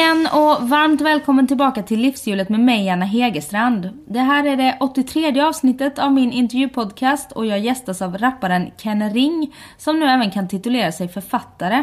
[0.00, 3.88] Igen och varmt välkommen tillbaka till Livshjulet med mig Anna Hegerstrand.
[4.06, 9.10] Det här är det 83 avsnittet av min intervjupodcast och jag gästas av rapparen Ken
[9.10, 11.82] Ring som nu även kan titulera sig författare.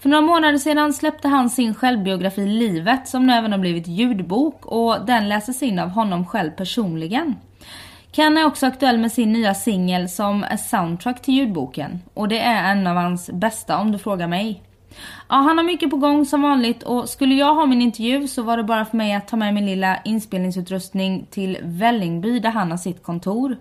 [0.00, 4.66] För några månader sedan släppte han sin självbiografi Livet som nu även har blivit ljudbok
[4.66, 7.36] och den läses in av honom själv personligen.
[8.12, 12.40] Ken är också aktuell med sin nya singel som är soundtrack till ljudboken och det
[12.40, 14.62] är en av hans bästa om du frågar mig.
[15.28, 18.42] Ja, han har mycket på gång som vanligt och skulle jag ha min intervju så
[18.42, 22.70] var det bara för mig att ta med min lilla inspelningsutrustning till Vällingby där han
[22.70, 23.56] har sitt kontor.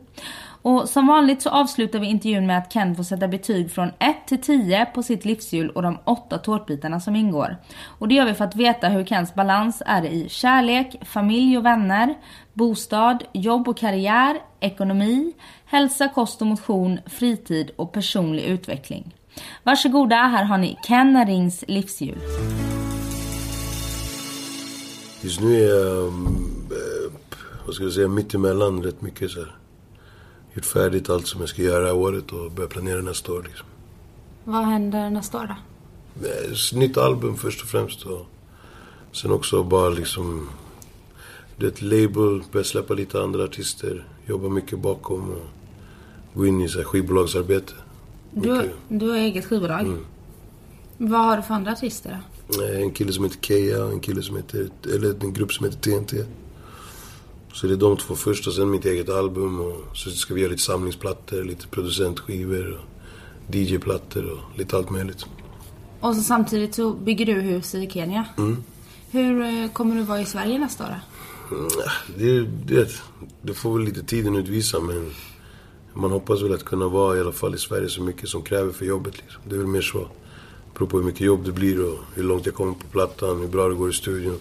[0.62, 4.16] Och som vanligt så avslutar vi intervjun med att Ken får sätta betyg från 1
[4.26, 7.58] till 10 på sitt livshjul och de åtta tårtbitarna som ingår.
[7.86, 11.66] Och det gör vi för att veta hur Kens balans är i kärlek, familj och
[11.66, 12.16] vänner,
[12.54, 15.34] bostad, jobb och karriär, ekonomi,
[15.66, 19.14] hälsa, kost och motion, fritid och personlig utveckling.
[19.64, 22.18] Varsågoda, här har ni Ken Rings livshjul.
[25.22, 27.12] Just nu är jag, eh,
[27.66, 29.56] vad ska jag säga, mitt emellan rätt mycket så här.
[30.54, 33.68] Gjort färdigt allt som jag ska göra i året och börjat planera nästa år liksom.
[34.44, 35.56] Vad händer nästa år då?
[36.28, 38.26] Eh, Nytt album först och främst och
[39.12, 40.50] sen också bara liksom,
[41.58, 45.48] det är ett label, börja släppa lite andra artister, jobba mycket bakom och
[46.34, 47.74] gå in i så här skivbolagsarbete.
[48.32, 49.82] Du, du har eget skivbolag.
[49.82, 50.06] Mm.
[50.98, 52.20] Vad har du för andra artister
[52.58, 52.64] då?
[52.64, 56.26] En kille som heter och en kille som heter, eller en grupp som heter TNT.
[57.54, 60.42] Så det är de två först och sen mitt eget album och så ska vi
[60.42, 65.26] göra lite samlingsplattor, lite producentskivor och DJ-plattor och lite allt möjligt.
[66.00, 68.26] Och så samtidigt så bygger du hus i Kenya.
[68.38, 68.64] Mm.
[69.12, 71.00] Hur eh, kommer du vara i Sverige nästa år?
[71.52, 71.68] Mm,
[72.18, 72.42] Det,
[72.76, 73.02] det,
[73.42, 75.12] det får väl lite tiden utvisa men
[76.00, 78.72] man hoppas väl att kunna vara i alla fall i Sverige så mycket som kräver
[78.72, 79.18] för jobbet.
[79.18, 79.42] Liksom.
[79.46, 80.00] Det är väl mer så.
[80.00, 80.08] Det
[80.74, 83.48] beror på hur mycket jobb det blir och hur långt jag kommer på plattan, hur
[83.48, 84.40] bra det går i studion.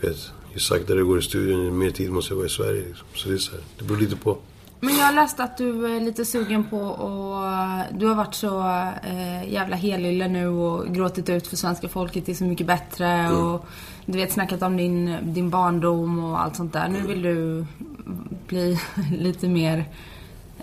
[0.00, 0.16] Vet,
[0.52, 2.82] ju saktare det går i studion, ju mer tid måste jag vara i Sverige.
[2.86, 3.06] Liksom.
[3.14, 4.38] Så det är så här, det beror lite på.
[4.84, 7.42] Men jag har läst att du är lite sugen på och
[7.98, 8.60] du har varit så
[9.04, 13.66] eh, jävla helylle nu och gråtit ut för svenska folket är så mycket bättre och
[14.06, 16.88] du vet snackat om din, din barndom och allt sånt där.
[16.88, 17.66] Nu vill du
[18.46, 18.80] bli
[19.18, 19.84] lite mer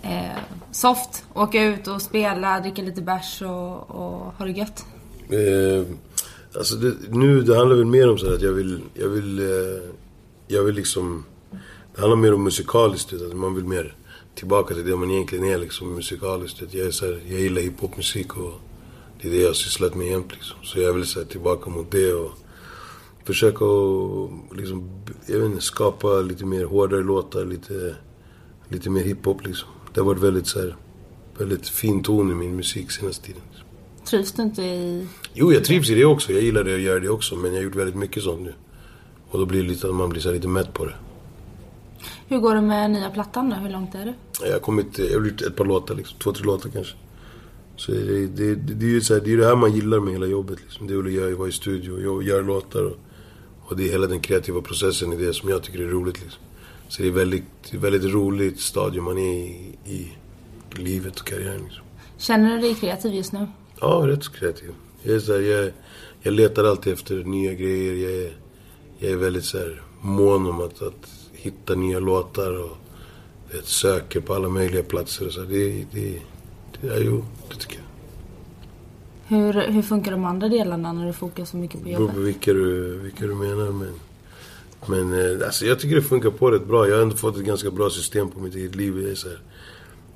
[0.02, 0.38] eh,
[0.72, 4.84] soft, åka ut och spela, dricka lite bärs och, och ha det gött.
[5.28, 5.86] Eh,
[6.56, 9.38] alltså det, nu, det handlar väl mer om så här att jag vill, jag vill,
[9.38, 9.82] eh,
[10.46, 11.24] jag vill liksom...
[11.94, 13.96] Det handlar mer om musikaliskt, att man vill mer
[14.34, 16.62] tillbaka till det man egentligen är liksom musikaliskt.
[16.62, 18.52] Att Jag, är så här, jag gillar hiphopmusik och
[19.20, 20.56] det är det jag har sysslat med jämt liksom.
[20.62, 22.30] Så jag vill så här, tillbaka mot det och
[23.24, 24.90] försöka och, liksom,
[25.26, 27.96] jag vet inte, skapa lite mer hårdare låtar, lite,
[28.68, 29.68] lite mer hiphop liksom.
[29.94, 30.76] Det har varit väldigt så här,
[31.38, 33.42] väldigt fin ton i min musik senaste tiden.
[34.04, 35.06] Trivs du inte i...
[35.34, 36.32] Jo, jag trivs i det också.
[36.32, 37.36] Jag gillar det och gör det också.
[37.36, 38.54] Men jag har gjort väldigt mycket sånt nu.
[39.30, 40.94] Och då blir det lite att man blir så lite mätt på det.
[42.28, 43.56] Hur går det med nya plattan då?
[43.56, 44.14] Hur långt är du?
[44.46, 46.18] Jag har kommit, jag har gjort ett par låtar liksom.
[46.18, 46.94] Två, tre låtar kanske.
[47.76, 50.00] Så det, det, det, det är ju så här, det är det här man gillar
[50.00, 50.86] med hela jobbet liksom.
[50.86, 52.82] Det är att göra, vara i studio och göra låtar.
[52.82, 52.96] Och,
[53.60, 56.42] och det är hela den kreativa processen i det som jag tycker är roligt liksom.
[56.92, 60.12] Så det är väldigt, det är väldigt roligt stadium man är i, i
[60.70, 61.84] livet och karriären liksom.
[62.18, 63.46] Känner du dig kreativ just nu?
[63.80, 64.70] Ja, rätt så kreativ.
[65.02, 65.72] Jag, är så här, jag,
[66.22, 67.94] jag letar alltid efter nya grejer.
[67.94, 68.32] Jag är,
[68.98, 72.76] jag är väldigt så här, mån om att, att hitta nya låtar och
[73.52, 75.26] vet, söker på alla möjliga platser.
[75.26, 75.40] Och så.
[75.40, 76.20] Det, det,
[76.80, 79.36] det, ja, jo, det tycker jag.
[79.36, 82.14] Hur, hur funkar de andra delarna när du fokuserar så mycket på Det beror jobbet?
[82.14, 83.72] på vilka du, vilka du menar.
[83.72, 83.92] Men,
[84.86, 86.88] men eh, alltså, jag tycker det funkar på rätt bra.
[86.88, 89.08] Jag har ändå fått ett ganska bra system på mitt eget liv.
[89.08, 89.38] Jag, så här,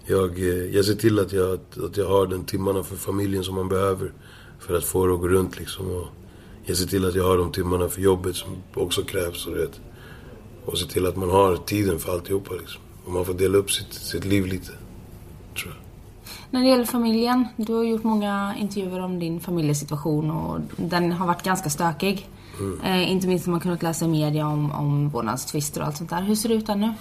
[0.07, 3.55] jag, eh, jag ser till att jag, att jag har den timmarna för familjen som
[3.55, 4.13] man behöver.
[4.59, 5.87] För att få det att gå runt liksom.
[5.87, 6.07] Och
[6.65, 9.47] jag ser till att jag har de timmarna för jobbet som också krävs.
[9.47, 9.81] Och, vet.
[10.65, 12.81] och ser till att man har tiden för alltihopa liksom.
[13.05, 14.73] Och man får dela upp sitt, sitt liv lite.
[15.57, 15.87] Tror jag.
[16.51, 21.27] När det gäller familjen, du har gjort många intervjuer om din familjesituation och den har
[21.27, 22.29] varit ganska stökig.
[22.85, 26.11] Eh, inte minst har man kunnat läsa i media om, om vårdnadstvister och allt sånt
[26.11, 26.23] där.
[26.23, 26.93] Hur ser det ut där nu?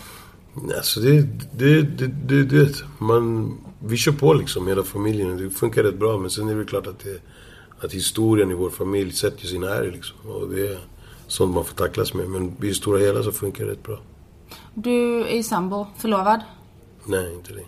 [0.75, 1.21] Alltså det,
[1.51, 5.37] det, det, det, det man, vi kör på liksom hela familjen.
[5.37, 7.21] Det funkar rätt bra men sen är det klart att det
[7.79, 10.17] att historien i vår familj sätter sina ärr liksom.
[10.31, 10.79] Och det är
[11.27, 12.29] sånt man får tacklas med.
[12.29, 13.99] Men i det stora hela så funkar det rätt bra.
[14.73, 16.39] Du är sambo, förlovad.
[17.05, 17.65] Nej, inte det.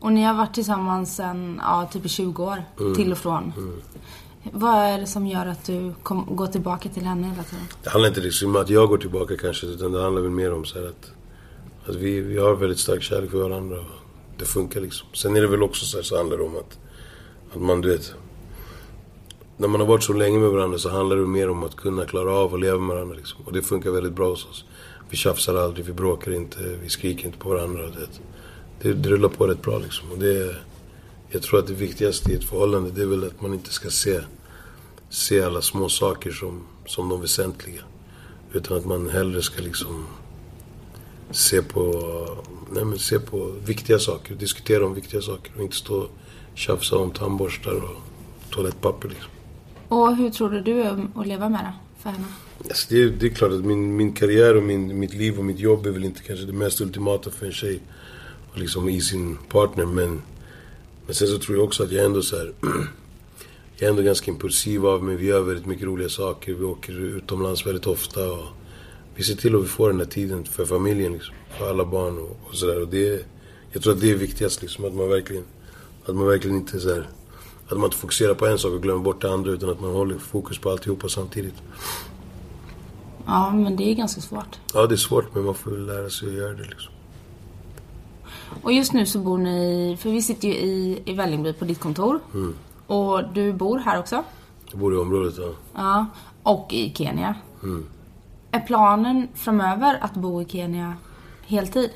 [0.00, 2.64] Och ni har varit tillsammans sen, ja, typ i 20 år.
[2.94, 3.52] Till och från.
[4.42, 7.64] Vad är det som gör att du kom, går tillbaka till henne hela tiden?
[7.82, 10.52] Det handlar inte liksom om att jag går tillbaka kanske, utan det handlar väl mer
[10.52, 11.12] om så här att,
[11.88, 13.84] att vi, vi har väldigt stark kärlek för varandra och
[14.38, 15.08] det funkar liksom.
[15.12, 16.78] Sen är det väl också så här, så handlar det om att,
[17.54, 18.14] att man, du vet,
[19.56, 22.04] när man har varit så länge med varandra så handlar det mer om att kunna
[22.04, 23.40] klara av att leva med varandra liksom.
[23.44, 24.64] Och det funkar väldigt bra hos oss.
[25.10, 27.82] Vi tjafsar aldrig, vi bråkar inte, vi skriker inte på varandra.
[27.82, 28.08] Det,
[28.82, 30.10] det, det rullar på rätt bra liksom.
[30.10, 30.56] Och det,
[31.30, 33.90] jag tror att det viktigaste i ett förhållande det är väl att man inte ska
[33.90, 34.20] se,
[35.08, 37.82] se alla små saker som, som de väsentliga.
[38.52, 40.06] Utan att man hellre ska liksom
[41.30, 41.82] se på,
[42.70, 46.10] nej men se på viktiga saker, diskutera om viktiga saker och inte stå och
[46.54, 47.96] tjafsa om tandborstar och
[48.50, 49.30] toalettpapper liksom.
[49.88, 51.72] Och hur tror du du är att leva med det
[52.02, 52.26] för henne?
[52.64, 55.44] Alltså det, är, det är klart att min, min karriär och min, mitt liv och
[55.44, 57.80] mitt jobb är väl inte kanske det mest ultimata för en tjej.
[58.52, 59.86] Och liksom i sin partner.
[59.86, 60.22] Men,
[61.10, 62.52] men sen så tror jag också att jag ändå så här,
[63.76, 65.16] Jag är ändå ganska impulsiv av mig.
[65.16, 66.54] Vi gör väldigt mycket roliga saker.
[66.54, 68.32] Vi åker utomlands väldigt ofta.
[68.32, 68.46] Och
[69.14, 71.34] vi ser till att vi får den här tiden för familjen liksom.
[71.58, 72.80] För alla barn och, och sådär.
[72.82, 73.26] Och det,
[73.72, 74.84] jag tror att det är viktigast liksom.
[74.84, 75.44] Att man verkligen,
[76.04, 77.08] att man verkligen inte så här,
[77.68, 79.50] Att man inte fokuserar på en sak och glömmer bort det andra.
[79.50, 81.62] Utan att man håller fokus på alltihopa samtidigt.
[83.26, 84.58] Ja, men det är ganska svårt.
[84.74, 86.92] Ja, det är svårt men man får lära sig att göra det liksom.
[88.62, 91.80] Och just nu så bor ni, för vi sitter ju i, i Vällingby på ditt
[91.80, 92.20] kontor.
[92.86, 94.24] Och du bor här också.
[94.70, 95.52] Jag bor i området, ja.
[95.74, 96.06] Ja.
[96.42, 97.34] Och i Kenya.
[98.50, 100.96] Är planen framöver att bo i Kenya
[101.46, 101.90] heltid?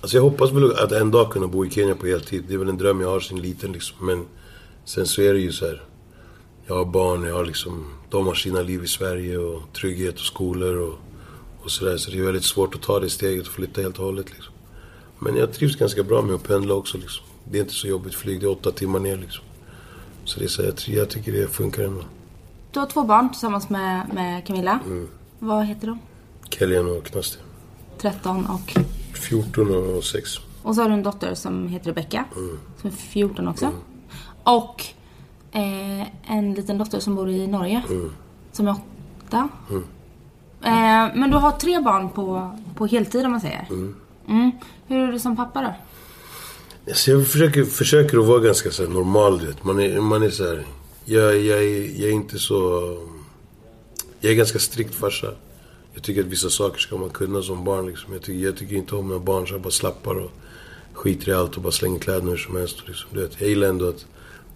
[0.00, 2.44] Alltså jag hoppas väl att en dag kunna bo i Kenya på heltid.
[2.48, 4.06] Det är väl en dröm jag har sen liten liksom.
[4.06, 4.26] Men
[4.84, 5.82] sen så är det ju så här.
[6.66, 7.90] Jag har barn, jag har liksom...
[8.10, 10.94] De har sina liv i Sverige och trygghet och skolor och,
[11.62, 11.96] och sådär.
[11.96, 14.53] Så det är väldigt svårt att ta det steget och flytta helt och hållet liksom.
[15.24, 17.24] Men jag trivs ganska bra med att pendla också liksom.
[17.44, 19.44] Det är inte så jobbigt flyg, det är åtta timmar ner liksom.
[20.24, 22.02] Så det är så jag, jag tycker det funkar ändå.
[22.72, 24.78] Du har två barn tillsammans med, med Camilla.
[25.38, 25.98] Vad heter de?
[26.50, 27.38] Kellyan och Knaste.
[27.98, 28.76] 13 och...
[29.14, 30.30] 14 och 6.
[30.62, 32.24] Och så har du en dotter som heter Rebecca.
[32.80, 33.70] Som är 14 också.
[34.42, 34.84] Och
[35.52, 37.82] eh, en liten dotter som bor i Norge.
[38.52, 38.76] Som är
[39.26, 39.48] 8.
[40.62, 40.70] Eh,
[41.14, 43.66] men du har tre barn på, på heltid om man säger.
[44.28, 44.50] Mm.
[44.86, 45.74] Hur är du som pappa då?
[46.94, 49.64] Så jag försöker, försöker att vara ganska så här normal, du vet.
[49.64, 50.64] Man är, man är så här,
[51.04, 52.80] jag, jag, är, jag är inte så...
[54.20, 55.34] Jag är ganska strikt farsa.
[55.94, 58.12] Jag tycker att vissa saker ska man kunna som barn liksom.
[58.12, 60.30] Jag tycker, jag tycker inte om när barn så bara slappar och
[60.92, 62.76] skiter i allt och bara slänger kläderna hur som helst.
[62.86, 63.10] Liksom.
[63.12, 64.06] Du vet, jag gillar ändå att,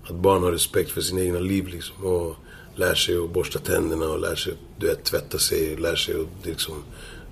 [0.05, 2.05] att barn har respekt för sina egna liv liksom.
[2.05, 2.37] Och
[2.75, 5.77] lär sig att borsta tänderna och lär sig du vet, tvätta sig.
[5.77, 6.83] Lär sig att liksom,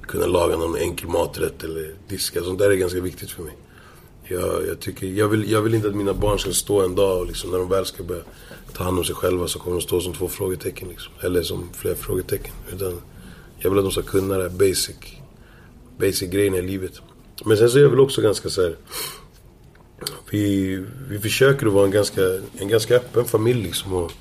[0.06, 2.42] kunna laga någon enkel maträtt eller diska.
[2.42, 3.56] Sånt där är ganska viktigt för mig.
[4.24, 7.20] Jag, jag, tycker, jag, vill, jag vill inte att mina barn ska stå en dag
[7.20, 8.22] och liksom, när de väl ska börja
[8.72, 10.88] ta hand om sig själva så kommer de stå som två frågetecken.
[10.88, 11.12] Liksom.
[11.20, 12.54] Eller som fler frågetecken.
[12.72, 13.00] Utan
[13.58, 14.96] jag vill att de ska kunna det här basic,
[15.98, 17.00] basic grejerna i livet.
[17.44, 18.76] Men sen så är jag väl också ganska så här.
[20.30, 22.22] Vi, vi försöker att vara en ganska,
[22.58, 23.92] en ganska öppen familj liksom.
[23.92, 24.12] Och,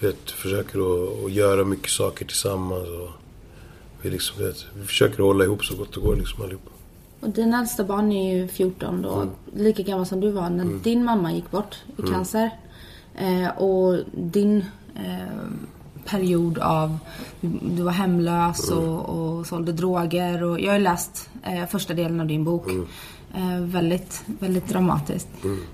[0.00, 2.88] vet, försöker att, att göra mycket saker tillsammans.
[2.88, 3.10] Och,
[4.04, 6.70] vi, liksom, vet, vi försöker hålla ihop så gott det går liksom allihopa.
[7.20, 9.26] Och din äldsta barn är ju 14 då.
[9.56, 12.50] Lika gammal som du var när din mamma gick bort i cancer.
[13.14, 14.64] Eh, och din
[14.94, 15.48] eh,
[16.04, 16.98] period av...
[17.76, 20.42] Du var hemlös och, och sålde droger.
[20.42, 22.68] Och jag har läst eh, första delen av din bok.
[23.34, 25.28] Eh, väldigt, väldigt dramatiskt.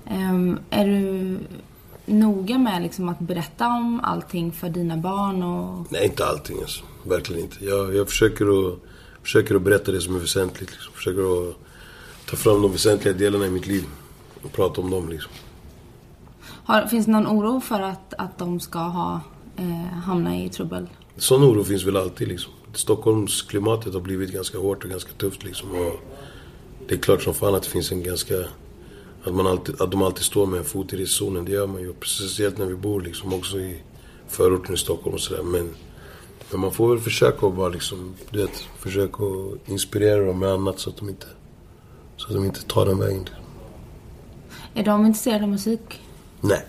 [0.05, 0.33] Eh,
[0.69, 1.37] är du
[2.05, 5.43] noga med liksom att berätta om allting för dina barn?
[5.43, 5.91] Och...
[5.91, 6.83] Nej, inte allting alltså.
[7.03, 7.65] Verkligen inte.
[7.65, 8.79] Jag, jag försöker, att,
[9.21, 10.71] försöker att berätta det som är väsentligt.
[10.71, 10.93] Liksom.
[10.93, 11.55] Försöker att
[12.29, 13.83] ta fram de väsentliga delarna i mitt liv.
[14.43, 15.31] Och prata om dem liksom.
[16.63, 19.21] Har, finns det någon oro för att, att de ska ha,
[19.57, 20.89] eh, hamna i trubbel?
[21.17, 22.53] Sån oro finns väl alltid liksom.
[22.73, 25.71] Stockholmsklimatet har blivit ganska hårt och ganska tufft liksom.
[25.71, 25.99] Och
[26.87, 28.33] det är klart som fan att det finns en ganska...
[29.23, 31.45] Att, man alltid, att de alltid står med en fot i riskzonen.
[31.45, 31.93] Det gör man ju.
[32.05, 33.81] Speciellt när vi bor liksom också i
[34.27, 35.43] förorten i Stockholm och sådär.
[35.43, 35.69] Men,
[36.51, 40.49] men man får väl försöka att bara liksom, du vet, försöka att inspirera dem med
[40.49, 41.27] annat så att de inte,
[42.17, 43.29] så att de inte tar den vägen.
[44.73, 46.01] Är de intresserade av musik?
[46.41, 46.65] Nej,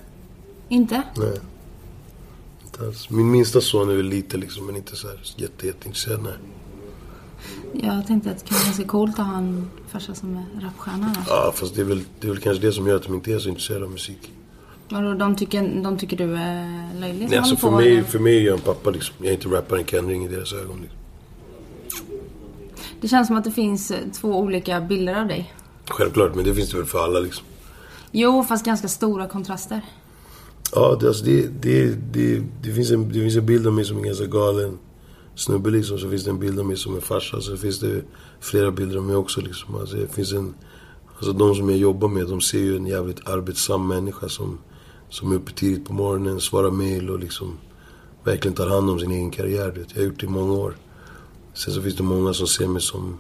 [0.69, 1.03] Inte?
[1.17, 1.41] nej.
[2.65, 3.11] Inte alls.
[3.11, 6.23] Min minsta son är väl lite liksom, men inte så här jätte, jätteintresserad.
[6.23, 6.33] Nej.
[7.73, 11.13] Jag tänkte att det kan vara ganska coolt att ha en farsa som är rapstjärna.
[11.15, 11.21] då.
[11.29, 13.33] Ja, fast det är, väl, det är väl kanske det som gör att de inte
[13.33, 14.33] är så intresserade av musik.
[14.89, 17.29] Vadå, de tycker, de tycker du är löjlig?
[17.31, 18.03] Nej, alltså för på, mig, eller?
[18.03, 19.15] för mig är jag en pappa liksom.
[19.19, 20.81] Jag är inte rapparen Ken Ring i deras ögon.
[20.83, 20.99] Liksom.
[23.01, 25.55] Det känns som att det finns eh, två olika bilder av dig.
[25.91, 27.45] Självklart, men det finns det väl för alla liksom.
[28.11, 29.81] Jo, fast ganska stora kontraster.
[30.75, 33.85] Ja, det, alltså, det, det, det, det, finns en, det finns en bild av mig
[33.85, 34.79] som en ganska galen
[35.35, 35.99] snubbe liksom.
[35.99, 37.41] Så finns det en bild av mig som en farsa.
[37.41, 38.03] Så finns det
[38.41, 39.75] flera bilder av mig också liksom.
[39.75, 40.55] Alltså, det finns en,
[41.17, 44.59] alltså de som jag jobbar med, de ser ju en jävligt arbetsam människa som,
[45.09, 47.59] som är uppe tidigt på morgonen, svarar mail och liksom
[48.25, 49.71] verkligen tar hand om sin egen karriär.
[49.71, 49.87] Vet.
[49.95, 50.77] Jag har gjort det i många år.
[51.55, 53.19] Sen så finns det många som ser mig som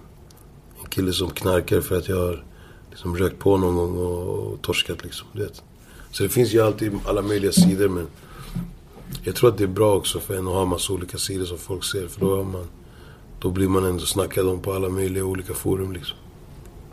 [0.80, 2.44] en kille som knarkar för att jag har
[2.90, 5.26] liksom rökt på någon gång och, och torskat liksom.
[5.32, 5.62] Vet.
[6.10, 8.06] Så det finns ju alltid alla möjliga sidor men
[9.24, 11.58] jag tror att det är bra också för en att ha massa olika sidor som
[11.58, 12.08] folk ser.
[12.08, 12.66] För då, man,
[13.40, 16.16] då blir man ändå snackad om på alla möjliga olika forum liksom.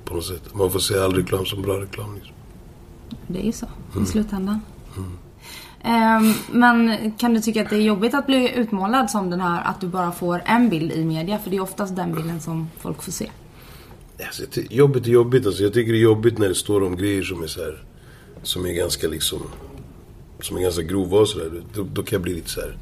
[0.05, 0.55] På något sätt.
[0.55, 2.35] Man får se all reklam som bra reklam liksom.
[3.27, 3.65] Det är ju så
[4.03, 4.61] i slutändan.
[5.83, 9.63] Ehm, men kan du tycka att det är jobbigt att bli utmålad som den här,
[9.63, 11.39] att du bara får en bild i media?
[11.39, 13.29] För det är oftast den bilden som folk får se.
[14.25, 15.63] Alltså, jobbigt är jobbigt alltså.
[15.63, 17.83] Jag tycker det är jobbigt när det står om grejer som är så här,
[18.43, 19.39] Som är ganska liksom...
[20.41, 21.63] Som är ganska grova och sådär.
[21.73, 22.77] Då, då kan jag bli lite så här.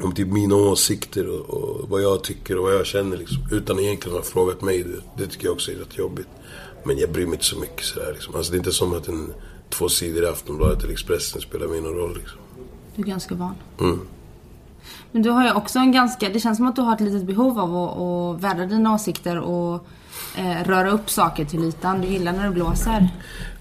[0.00, 3.38] Om typ mina åsikter och, och vad jag tycker och vad jag känner liksom.
[3.52, 4.82] Utan egentligen att ha frågat mig.
[4.82, 6.28] Det, det tycker jag också är rätt jobbigt.
[6.84, 8.34] Men jag bryr mig inte så mycket sådär liksom.
[8.34, 9.32] Alltså det är inte som att en
[9.68, 12.38] två sidor i Aftonbladet eller Expressen spelar mig någon roll liksom.
[12.96, 13.54] Du är ganska van.
[13.80, 14.00] Mm.
[15.12, 17.26] Men du har ju också en ganska, det känns som att du har ett litet
[17.26, 19.86] behov av att, att vädra dina åsikter och
[20.36, 22.00] eh, röra upp saker till ytan.
[22.00, 23.08] Du gillar när det blåser.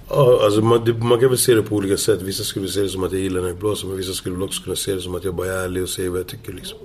[0.09, 2.21] Ja, alltså man, det, man kan väl se det på olika sätt.
[2.21, 4.43] Vissa skulle se det som att jag gillar när jag blåser, men vissa skulle väl
[4.43, 6.53] också kunna se det som att jag bara är ärlig och säger vad jag tycker
[6.53, 6.79] liksom.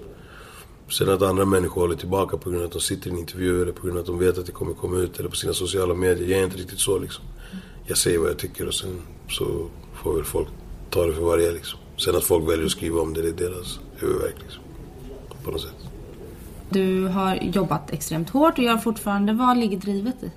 [0.89, 3.63] Sen att andra människor håller tillbaka på grund av att de sitter i en intervju
[3.63, 5.53] eller på grund av att de vet att det kommer komma ut eller på sina
[5.53, 6.29] sociala medier.
[6.29, 7.25] Jag är inte riktigt så liksom.
[7.87, 10.49] Jag säger vad jag tycker och sen så får väl folk
[10.91, 11.79] ta det för vad det är liksom.
[11.97, 14.63] Sen att folk väljer att skriva om det, det är deras huvudvärk liksom.
[15.45, 15.77] På något sätt.
[16.71, 19.33] Du har jobbat extremt hårt och gör fortfarande.
[19.33, 20.31] Vad ligger drivet i?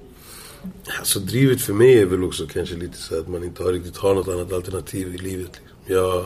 [0.99, 3.97] Alltså drivet för mig är väl också kanske lite så att man inte har riktigt
[3.97, 5.51] har något annat alternativ i livet.
[5.51, 5.95] Liksom.
[5.95, 6.25] Jag,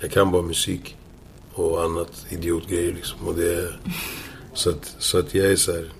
[0.00, 0.96] jag kan bara musik
[1.52, 3.28] och annat idiotgrejer liksom.
[3.28, 3.72] Och det
[4.54, 5.92] så, att, så att jag är så här,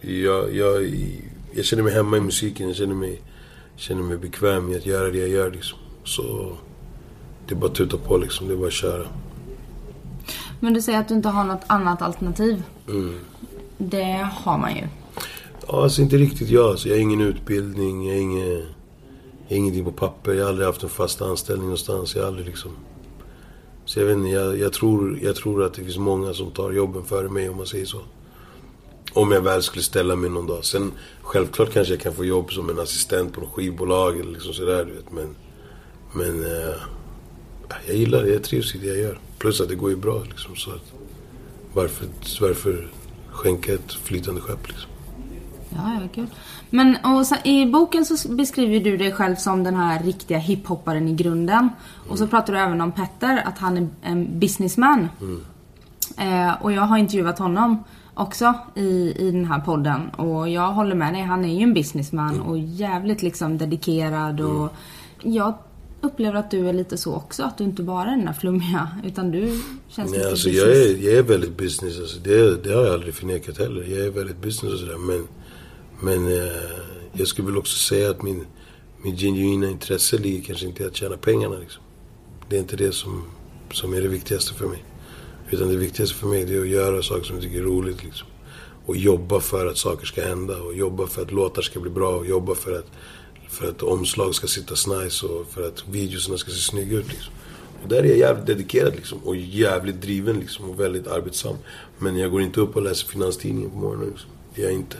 [0.00, 0.94] jag, jag,
[1.54, 2.68] jag känner mig hemma i musiken.
[2.68, 3.22] Jag känner mig,
[3.76, 5.78] känner mig bekväm i att göra det jag gör liksom.
[6.04, 6.56] Så
[7.46, 8.48] det är bara att tuta på liksom.
[8.48, 9.06] Det är bara att köra.
[10.60, 12.62] Men du säger att du inte har något annat alternativ.
[12.88, 13.18] Mm.
[13.78, 14.82] Det har man ju.
[15.68, 16.64] Ja, alltså inte riktigt jag.
[16.64, 18.64] Alltså, jag har ingen utbildning, jag har inget,
[19.48, 20.32] ingenting på papper.
[20.32, 22.14] Jag har aldrig haft en fast anställning någonstans.
[22.14, 22.70] Jag har aldrig liksom...
[23.84, 26.72] Så jag vet inte, jag, jag, tror, jag tror att det finns många som tar
[26.72, 28.00] jobben före mig om man säger så.
[29.12, 30.64] Om jag väl skulle ställa mig någon dag.
[30.64, 30.92] Sen
[31.22, 34.84] självklart kanske jag kan få jobb som en assistent på något skivbolag eller liksom sådär
[34.84, 35.12] du vet.
[35.12, 35.36] Men,
[36.12, 36.74] men eh,
[37.86, 39.18] jag gillar det, jag trivs i det jag gör.
[39.38, 40.56] Plus att det går ju bra liksom.
[40.56, 40.92] Så att,
[41.72, 42.06] varför,
[42.40, 42.88] varför
[43.30, 44.90] skänka ett flytande skepp liksom?
[45.76, 46.26] Ja, ja, kul.
[46.70, 51.08] Men och så, i boken så beskriver du dig själv som den här riktiga hiphopparen
[51.08, 51.68] i grunden.
[52.08, 55.08] Och så pratar du även om Petter, att han är en businessman.
[56.18, 60.08] Eh, och jag har intervjuat honom också i, i den här podden.
[60.10, 64.72] Och jag håller med dig, han är ju en businessman och jävligt liksom dedikerad och
[65.22, 65.54] jag
[66.00, 68.88] upplever att du är lite så också, att du inte bara är den där flummiga,
[69.04, 70.64] utan du känns Nej, lite alltså business.
[70.66, 71.98] jag är, jag är väldigt business.
[72.00, 73.82] Alltså det, det har jag aldrig förnekat heller.
[73.82, 74.98] Jag är väldigt business och sådär.
[74.98, 75.26] Men,
[76.00, 78.46] men eh, jag skulle väl också säga att min,
[79.02, 81.58] min genuina intresse ligger kanske inte i att tjäna pengarna.
[81.58, 81.82] Liksom.
[82.48, 83.22] Det är inte det som,
[83.72, 84.84] som är det viktigaste för mig.
[85.50, 88.04] Utan det viktigaste för mig det är att göra saker som jag tycker är roligt.
[88.04, 88.28] Liksom.
[88.86, 90.62] Och jobba för att saker ska hända.
[90.62, 92.16] Och jobba för att låtar ska bli bra.
[92.16, 92.86] Och jobba för att,
[93.48, 95.26] för att omslag ska sitta nice.
[95.26, 97.08] Och för att videorna ska se snygga ut.
[97.08, 97.32] Liksom.
[97.82, 99.18] Och där är jag jävligt dedikerad liksom.
[99.18, 100.70] Och jävligt driven liksom.
[100.70, 101.56] Och väldigt arbetsam.
[101.98, 104.08] Men jag går inte upp och läser Finanstidningen på morgonen.
[104.08, 104.30] Liksom.
[104.54, 104.96] Det gör jag inte.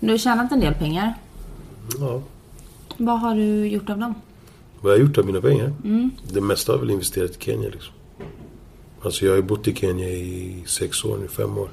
[0.00, 1.14] Du har tjänat en del pengar.
[2.00, 2.22] Ja.
[2.96, 4.14] Vad har du gjort av dem?
[4.80, 5.72] Vad jag har gjort av mina pengar?
[6.32, 7.94] Det mesta har jag väl investerat i Kenya liksom.
[9.02, 11.68] Alltså jag har ju bott i Kenya i sex år nu, fem år.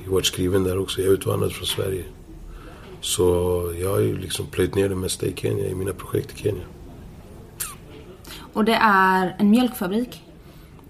[0.00, 1.00] Jag har varit skriven där också.
[1.00, 2.04] Jag är utvandrad från Sverige.
[3.00, 3.24] Så
[3.80, 6.62] jag har ju liksom plöjt ner det mesta i Kenya, i mina projekt i Kenya.
[8.52, 10.22] Och det är en mjölkfabrik.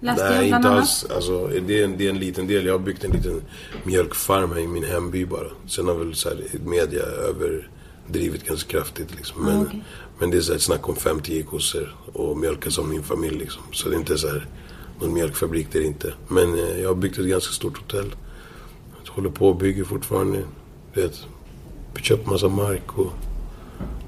[0.01, 1.05] Läste Nej, inte alls.
[1.15, 2.65] Alltså, det, är en, det är en liten del.
[2.65, 3.41] Jag har byggt en liten
[3.83, 5.47] mjölkfarm här i min hemby bara.
[5.67, 9.15] Sen har väl så här, media överdrivit ganska kraftigt.
[9.15, 9.45] Liksom.
[9.45, 9.83] Men, Ah, okej.
[10.19, 13.37] men det är så här ett snack om 5-10 kossor och mjölka som min familj.
[13.37, 13.61] Liksom.
[13.71, 14.47] Så det är inte så här,
[15.01, 16.13] någon mjölkfabrik, det är det inte.
[16.27, 18.15] Men eh, jag har byggt ett ganska stort hotell.
[19.05, 20.43] Jag håller på och bygger fortfarande.
[20.93, 21.19] Vet,
[22.01, 23.11] köpt massa mark och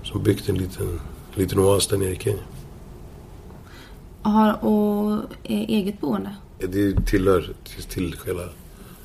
[0.03, 0.99] så byggt en liten,
[1.35, 2.39] liten oas där nere i Kenya.
[4.21, 6.35] Har, och eget boende?
[6.59, 8.43] Det tillhör till, till själva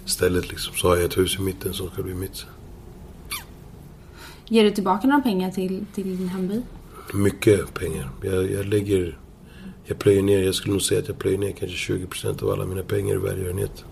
[0.04, 0.74] stället liksom.
[0.74, 2.46] Så har jag ett hus i mitten som ska bli mitt.
[4.48, 6.62] Ger du tillbaka några pengar till, till din hemby?
[7.14, 8.10] Mycket pengar.
[8.22, 9.18] Jag, jag lägger...
[9.84, 12.66] Jag plöjer ner, jag skulle nog säga att jag plöjer ner kanske 20% av alla
[12.66, 13.84] mina pengar i välgörenhet.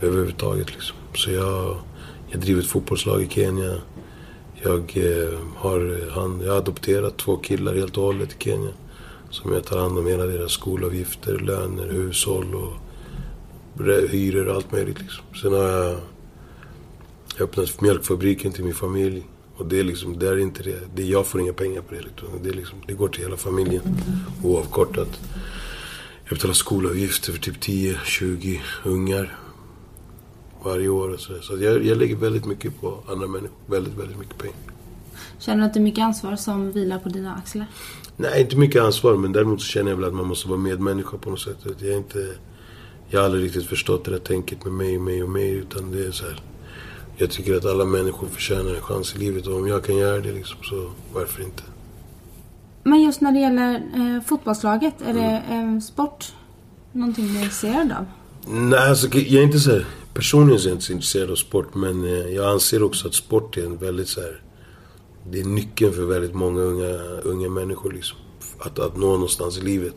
[0.00, 0.96] Överhuvudtaget liksom.
[1.14, 1.76] Så jag,
[2.30, 3.74] jag driver ett fotbollslag i Kenya.
[4.62, 8.70] Jag eh, har han, jag har adopterat två killar helt och hållet i Kenya.
[9.30, 12.72] Som jag tar hand om hela deras skolavgifter, löner, hushåll och
[14.10, 15.24] hyror och allt möjligt liksom.
[15.42, 15.96] Sen har jag
[17.40, 19.26] öppnat mjölkfabriken till min familj.
[19.56, 20.80] Och det är liksom, det är inte det.
[20.94, 22.00] det jag får inga pengar på det.
[22.00, 22.28] Liksom.
[22.42, 23.82] Det, är liksom, det går till hela familjen.
[24.44, 25.20] Oavkortat.
[26.24, 29.38] Jag betalar skolavgifter för typ 10-20 ungar.
[30.64, 31.40] Varje år och så.
[31.40, 33.56] Så jag, jag lägger väldigt mycket på andra människor.
[33.66, 34.56] Väldigt, väldigt mycket pengar.
[35.38, 37.66] Känner du att det är mycket ansvar som vilar på dina axlar?
[38.20, 39.16] Nej, inte mycket ansvar.
[39.16, 41.56] Men däremot så känner jag väl att man måste vara medmänniska på något sätt.
[41.62, 42.28] Jag, är inte,
[43.08, 45.50] jag har aldrig riktigt förstått det där tänket med mig, mig och mig.
[45.50, 46.40] Utan det är så här.
[47.16, 49.46] Jag tycker att alla människor förtjänar en chans i livet.
[49.46, 51.62] Och om jag kan göra det liksom, så varför inte?
[52.82, 56.32] Men just när det gäller eh, fotbollslaget, är det eh, sport
[56.92, 58.06] någonting du är intresserad av?
[58.46, 61.34] Nej, alltså jag är inte så här, Personligen så är jag inte så intresserad av
[61.34, 61.74] sport.
[61.74, 64.42] Men eh, jag anser också att sport är en väldigt så här,
[65.24, 68.18] det är nyckeln för väldigt många unga, unga människor liksom.
[68.58, 69.94] Att, att nå någonstans i livet.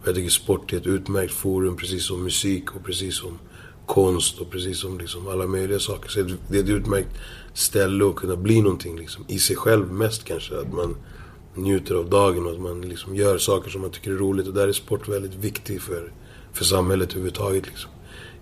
[0.00, 3.38] Och jag tycker sport är ett utmärkt forum, precis som musik och precis som
[3.86, 6.08] konst och precis som liksom alla möjliga saker.
[6.08, 7.08] Så det är ett utmärkt
[7.54, 9.24] ställe att kunna bli någonting liksom.
[9.28, 10.58] I sig själv mest kanske.
[10.58, 10.96] Att man
[11.54, 14.46] njuter av dagen och att man liksom gör saker som man tycker är roligt.
[14.46, 16.12] Och där är sport väldigt viktigt för,
[16.52, 17.90] för samhället överhuvudtaget liksom.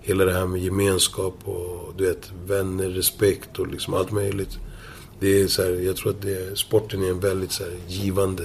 [0.01, 4.59] Hela det här med gemenskap och du vet, vänner, respekt och liksom allt möjligt.
[5.21, 8.45] Det är så här, jag tror att det, sporten är en väldigt så här, givande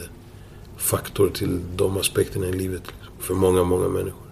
[0.78, 2.84] faktor till de aspekterna i livet.
[2.88, 4.28] Liksom, för många, många människor.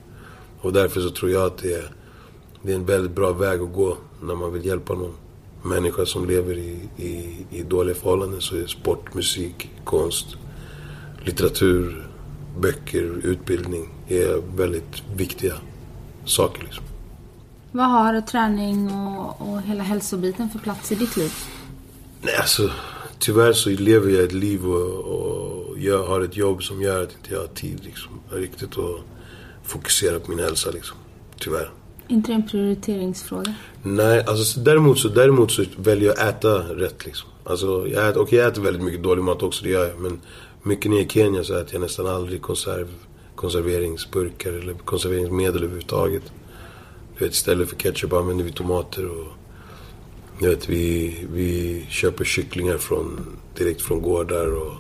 [0.62, 1.92] Och därför så tror jag att det är
[2.64, 5.14] det är en väldigt bra väg att gå när man vill hjälpa någon
[5.64, 8.42] människa som lever i, i, i dåliga förhållanden.
[8.42, 10.28] Så är sport, musik, konst,
[11.26, 12.08] litteratur,
[12.60, 15.54] böcker, utbildning är väldigt viktiga
[16.26, 16.64] saker.
[16.64, 16.84] Liksom.
[17.72, 21.32] Vad har träning och, och hela hälsobiten för plats i ditt liv?
[22.22, 22.70] Nej, alltså
[23.20, 27.16] tyvärr så lever jag ett liv och, och jag har ett jobb som gör att
[27.16, 29.02] inte jag har tid liksom, riktigt att
[29.64, 30.72] fokusera på min hälsa.
[30.72, 30.98] Liksom.
[31.40, 31.72] Tyvärr
[32.12, 33.54] inte det en prioriteringsfråga?
[33.84, 37.30] Nej, alltså däremot så, däremot så väljer jag att äta rätt liksom.
[37.44, 40.00] Alltså, jag äter, okay, jag äter väldigt mycket dålig mat också, det gör jag.
[40.00, 40.22] Men
[40.64, 42.88] mycket nere i Kenya så äter jag nästan aldrig konserv,
[43.36, 46.24] konserveringsburkar eller konserveringsmedel överhuvudtaget.
[47.18, 49.28] Du vet, istället för ketchup använder vi tomater och...
[50.42, 54.74] Du vet, vi, vi köper kycklingar från, direkt från gårdar och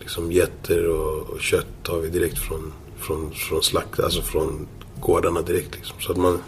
[0.00, 4.66] liksom getter och, och kött tar vi direkt från, från, från slakt, alltså från
[5.00, 6.00] gårdarna direkt liksom.
[6.00, 6.38] Så att man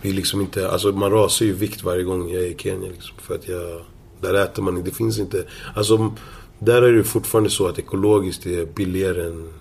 [0.00, 3.16] blir liksom inte, alltså man rasar ju vikt varje gång jag är i Kenya liksom.
[3.18, 3.82] För att jag,
[4.20, 5.44] där äter man inte, det finns inte,
[5.74, 6.14] alltså
[6.58, 9.52] där är det fortfarande så att ekologiskt är billigare än,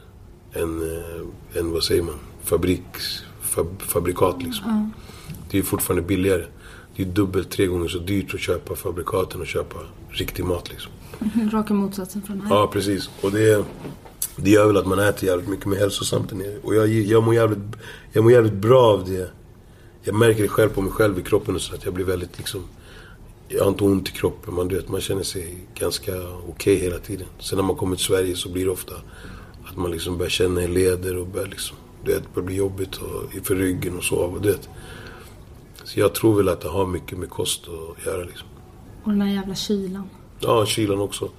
[0.53, 2.83] än, äh, än vad säger man, fabrik,
[3.41, 4.69] fab, fabrikat liksom.
[4.69, 4.91] Mm.
[5.51, 6.45] Det är fortfarande billigare.
[7.01, 9.77] Det är dubbelt, tre gånger så dyrt att köpa fabrikaten och köpa
[10.09, 10.91] riktig mat liksom.
[11.51, 12.55] Raka motsatsen från här.
[12.55, 13.09] Ja, precis.
[13.21, 13.65] Och det
[14.35, 16.57] det gör väl att man äter jävligt mycket mer hälsosamt där nere.
[16.63, 17.59] Och jag, jag, mår jävligt,
[18.11, 19.31] jag mår jävligt bra av det.
[20.03, 22.37] Jag märker det själv på mig själv i kroppen och så att jag blir väldigt
[22.37, 22.63] liksom...
[23.47, 24.53] Jag har inte ont i kroppen.
[24.53, 27.27] Man, du vet, man känner sig ganska okej okay hela tiden.
[27.39, 28.95] Sen när man kommer till Sverige så blir det ofta
[29.65, 31.77] att man liksom börjar känna i leder och börjar liksom...
[32.05, 34.37] Du vet, det börjar bli jobbigt och, för ryggen och så.
[34.41, 34.69] Du vet.
[35.83, 38.47] Så jag tror väl att det har mycket med kost att göra liksom.
[39.03, 40.09] Och den här jävla kylan.
[40.39, 41.29] Ja, kylan också.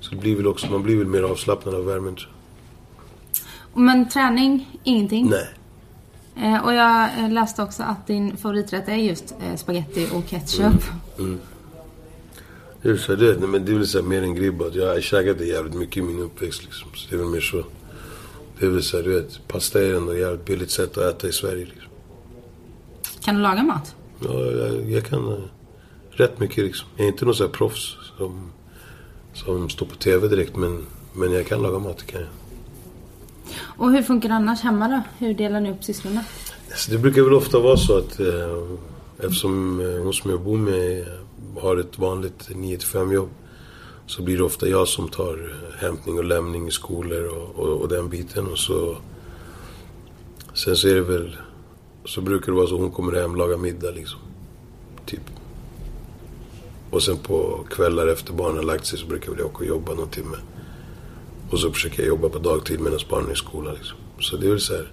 [0.00, 3.82] Så det blir väl också, man blir väl mer avslappnad av värmen tror jag.
[3.82, 5.30] Men träning, ingenting?
[5.30, 5.48] Nej.
[6.36, 10.60] Eh, och jag eh, läste också att din favoriträtt är just eh, spaghetti och ketchup.
[11.18, 11.30] Mm.
[11.30, 11.40] Mm.
[12.82, 14.74] Det är så det, nej, men det är väl så mer en gribbat.
[14.74, 16.88] Jag har käkat det jävligt mycket i min uppväxt liksom.
[16.94, 17.64] Så det är väl mer så.
[18.58, 19.48] Det är väl så du vet.
[19.48, 21.89] Pasta är ändå ett jävligt billigt sätt att äta i Sverige liksom.
[23.20, 23.94] Kan du laga mat?
[24.24, 25.38] Ja, jag, jag kan uh,
[26.10, 26.88] rätt mycket liksom.
[26.96, 28.50] Jag är inte någon sån här proffs som
[29.32, 30.56] som står på TV direkt.
[30.56, 32.30] Men, men jag kan laga mat, kan jag.
[33.62, 35.02] Och hur funkar det annars hemma då?
[35.26, 36.24] Hur delar ni upp sysslorna?
[36.70, 38.26] Alltså, det brukar väl ofta vara så att eh,
[39.18, 41.06] eftersom eh, hon som jag bor med
[41.60, 43.28] har ett vanligt 9-5 jobb
[44.06, 47.80] så blir det ofta jag som tar eh, hämtning och lämning i skolor och, och,
[47.80, 48.46] och, den biten.
[48.46, 48.96] Och så,
[50.54, 51.36] sen så är det väl,
[52.10, 54.20] så brukar det vara så hon kommer hem och lagar middag liksom.
[55.06, 55.20] Typ.
[56.90, 59.94] Och sen på kvällar efter barnen har lagt sig så brukar jag åka och jobba
[59.94, 60.36] någon timme.
[61.50, 63.74] Och så försöker jag jobba på dagtid medan barnen är i skolan.
[63.74, 63.98] Liksom.
[64.20, 64.92] Så det är väl så här.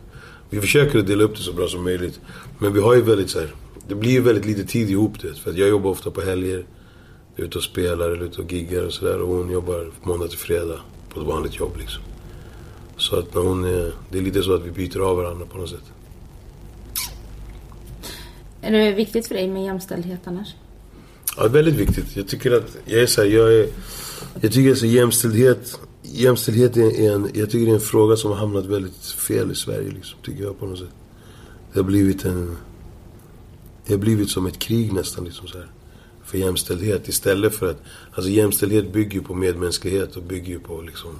[0.49, 2.19] Vi försöker att dela upp det så bra som möjligt.
[2.60, 3.53] Men vi har ju väldigt så här,
[3.88, 5.34] Det blir ju väldigt lite tid ihop det.
[5.34, 6.65] För att jag jobbar ofta på helger.
[7.36, 9.21] Ute och spelar eller ute och giggar och sådär.
[9.21, 12.03] Och hon jobbar måndag till fredag på ett vanligt jobb liksom.
[12.97, 13.93] Så att när hon är...
[14.10, 15.93] Det är lite så att vi byter av varandra på något sätt.
[18.62, 20.56] Är det viktigt för dig med jämställdhet annars?
[21.38, 22.15] Ja, väldigt viktigt.
[22.15, 23.67] Jag tycker att, jag är så här, jag är...
[24.41, 25.80] Jag tycker alltså jämställdhet...
[26.02, 29.56] Jämställdhet är en, jag tycker det är en fråga som har hamnat väldigt fel i
[29.56, 30.93] Sverige liksom, tycker jag på något sätt.
[31.74, 32.58] Det har blivit en...
[33.86, 35.67] Det har blivit som ett krig nästan liksom så här.
[36.24, 37.82] För jämställdhet istället för att...
[38.13, 41.20] Alltså jämställdhet bygger ju på medmänsklighet och bygger ju på liksom...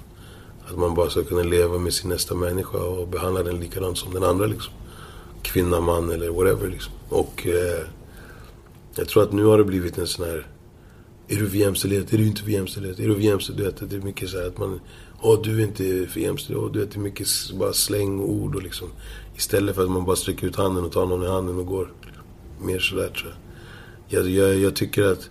[0.70, 4.14] Att man bara ska kunna leva med sin nästa människa och behandla den likadant som
[4.14, 4.72] den andra liksom.
[5.42, 6.92] Kvinna, man eller whatever liksom.
[7.08, 7.46] Och...
[7.46, 7.86] Eh,
[8.98, 10.46] jag tror att nu har det blivit en sån här...
[11.28, 12.12] Är du för jämställdhet?
[12.12, 12.98] Är du inte för jämställdhet?
[12.98, 13.90] Är du för jämställdhet?
[13.90, 14.80] Det är mycket så här att man...
[15.20, 16.64] Åh, du är inte för jämställdhet.
[16.64, 18.88] Åh, du vet, det är mycket bara slängord och liksom...
[19.36, 21.92] Istället för att man bara sträcker ut handen och tar någon i handen och går.
[22.60, 23.34] Mer sådär tror
[24.08, 24.20] jag.
[24.20, 25.30] Jag, jag, jag tycker att...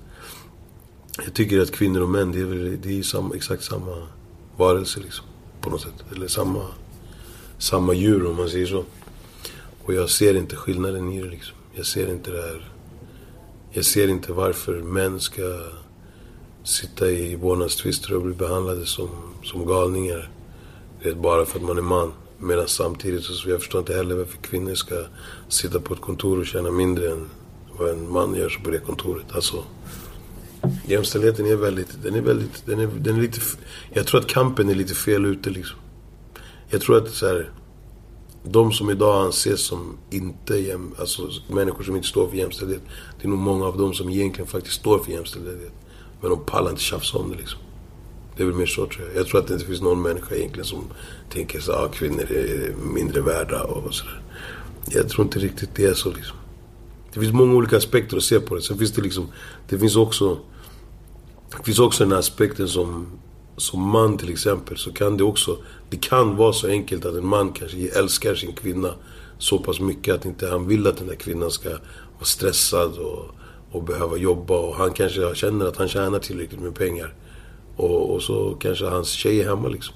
[1.26, 4.08] Jag tycker att kvinnor och män, det är, väl, det är samma, exakt samma
[4.58, 5.26] varelse liksom.
[5.62, 6.06] På något sätt.
[6.16, 6.66] Eller samma...
[7.58, 8.84] Samma djur om man säger så.
[9.86, 11.57] Och jag ser inte skillnaden i det liksom.
[11.78, 12.78] Jag ser inte det här
[13.72, 15.60] jag ser inte varför män ska
[16.64, 19.10] sitta i vårdnadstvister och bli behandlade som,
[19.44, 20.30] som galningar.
[21.04, 22.14] Vet, bara för att man är man.
[22.38, 25.04] Medan samtidigt så jag förstår inte heller varför kvinnor ska
[25.50, 27.30] sitta på ett kontor och tjäna mindre än
[27.80, 29.26] vad en man gör på det kontoret.
[29.32, 29.64] Alltså,
[30.88, 33.40] jämställdheten är väldigt, den är väldigt, den är, den är lite,
[33.94, 35.80] jag tror att kampen är lite fel ute liksom.
[36.70, 37.52] Jag tror att så här,
[38.44, 42.82] de som idag anses som inte jäm, alltså människor som inte står för jämställdhet.
[43.22, 45.74] Det är nog många av dem som egentligen faktiskt står för jämställdhet.
[46.22, 47.60] Men de pallar inte tjafsa om det liksom.
[48.38, 49.16] Det är väl mer så tror jag.
[49.16, 50.84] Jag tror att det inte finns någon människa egentligen som
[51.30, 54.22] tänker så att ah, kvinnor är mindre värda och sådär.
[54.90, 56.38] Jag tror inte riktigt det är så liksom.
[57.14, 58.62] Det finns många olika aspekter att se på det.
[58.62, 59.28] Sen finns det liksom,
[59.70, 60.38] det finns också,
[61.58, 63.08] det finns också den här aspekten som
[63.58, 65.58] som man till exempel så kan det också...
[65.90, 68.94] Det kan vara så enkelt att en man kanske älskar sin kvinna
[69.38, 73.26] så pass mycket att inte han vill att den där kvinnan ska vara stressad och,
[73.72, 74.58] och behöva jobba.
[74.58, 77.14] Och han kanske känner att han tjänar tillräckligt med pengar.
[77.76, 79.96] Och, och så kanske hans tjej är hemma liksom.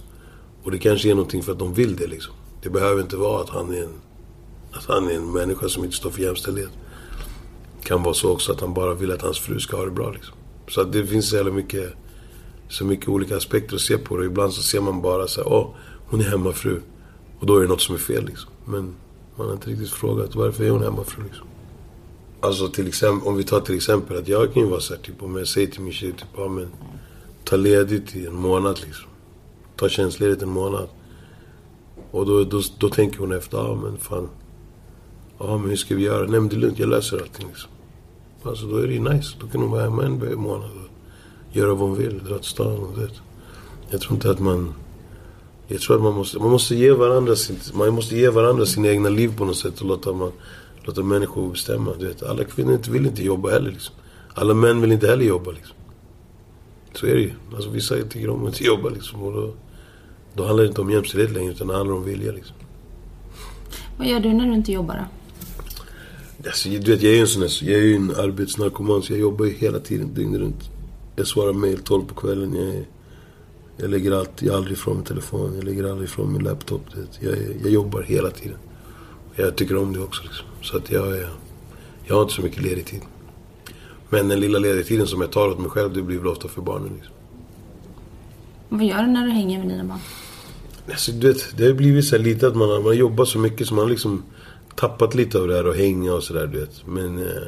[0.64, 2.34] Och det kanske är någonting för att de vill det liksom.
[2.64, 4.02] Det behöver inte vara att han är en,
[4.72, 6.72] att han är en människa som inte står för jämställdhet.
[7.82, 9.92] Det kan vara så också att han bara vill att hans fru ska ha det
[9.92, 10.36] bra liksom.
[10.68, 11.94] Så att det finns så jävla mycket
[12.72, 14.26] så mycket olika aspekter att se på det.
[14.26, 15.68] Ibland så ser man bara så här, åh,
[16.06, 16.82] hon är hemmafru.
[17.40, 18.52] Och då är det något som är fel liksom.
[18.66, 18.96] Men
[19.36, 21.48] man har inte riktigt frågat, varför är hon hemmafru liksom?
[22.42, 25.02] Alltså till exempel, om vi tar till exempel att jag kan ju vara så här,
[25.02, 26.68] typ om jag säger till min tjej, typ, ja men
[27.44, 29.10] ta ledigt i en månad liksom.
[29.76, 30.90] Ta tjänstledigt en månad.
[32.12, 34.30] Och då, då, då tänker hon efter, ja men fan.
[35.40, 36.28] Ja men hur ska vi göra?
[36.28, 37.72] Nej men det är lugnt, jag löser allting liksom.
[38.44, 39.36] Alltså då är det ju nice.
[39.40, 40.81] Då kan hon vara hemma en månad
[41.54, 42.88] göra vad hon vill, dra till stan.
[42.98, 43.10] Det.
[43.90, 44.74] Jag tror inte att man...
[45.68, 48.88] Jag tror att man måste, man måste ge varandra sin, man måste ge varandra sina
[48.88, 50.32] egna liv på något sätt och låta, man,
[50.84, 51.92] låta människor bestämma.
[52.00, 53.96] Du vet, alla kvinnor vill inte jobba heller liksom.
[54.34, 55.76] Alla män vill inte heller jobba liksom.
[56.94, 57.32] Så är det ju.
[57.56, 59.22] Alltså vissa tycker om att inte jobba liksom.
[59.24, 59.54] Och då,
[60.34, 62.56] då handlar det inte om jämställdhet längre utan det handlar om vilja liksom.
[63.98, 65.06] Vad gör du när du inte jobbar då?
[66.50, 69.14] Alltså, du vet, jag är ju en sån här, jag är ju en arbetsnarkoman så
[69.14, 70.71] jag jobbar ju hela tiden, dygnet runt.
[71.22, 72.56] Jag svarar mail 12 på kvällen.
[72.56, 72.86] Jag,
[73.78, 75.56] jag lägger alltid, jag aldrig ifrån min telefon.
[75.56, 76.82] Jag lägger aldrig ifrån min laptop.
[77.20, 78.58] Jag, jag jobbar hela tiden.
[79.36, 80.24] Jag tycker om det också.
[80.24, 80.46] Liksom.
[80.62, 81.30] Så att jag, jag,
[82.06, 83.02] jag har inte så mycket ledig tid.
[84.10, 86.48] Men den lilla lediga tiden som jag tar åt mig själv, det blir väl ofta
[86.48, 86.94] för barnen.
[86.94, 87.14] Liksom.
[88.70, 90.00] Vad gör du när du hänger med dina barn?
[90.90, 93.68] Alltså, du vet, det har blivit så lite att man har, man jobbat så mycket
[93.68, 94.24] så man har liksom
[94.76, 96.88] tappat lite av det här och hänga och sådär, du vet.
[96.88, 97.20] Men...
[97.20, 97.48] Eh,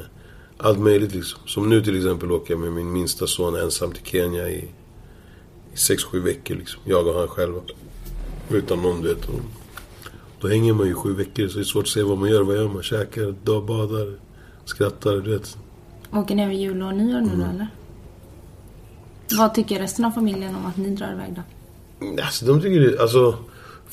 [0.63, 1.39] allt möjligt liksom.
[1.45, 4.69] Som nu till exempel åker jag med min minsta son ensam till Kenya i,
[5.73, 6.81] i 6-7 veckor liksom.
[6.85, 7.61] Jag och han själva.
[8.49, 9.27] Utan någon du vet.
[10.41, 12.43] Då hänger man ju sju veckor så det är svårt att se vad man gör.
[12.43, 12.83] Vad gör man?
[12.83, 14.19] Käkar, badar,
[14.65, 15.57] skrattar, du vet.
[16.13, 17.39] Åker ni över jul och nyår nu mm.
[17.39, 17.67] då eller?
[19.37, 21.41] Vad tycker resten av familjen om att ni drar iväg då?
[22.23, 23.37] Alltså de tycker det, alltså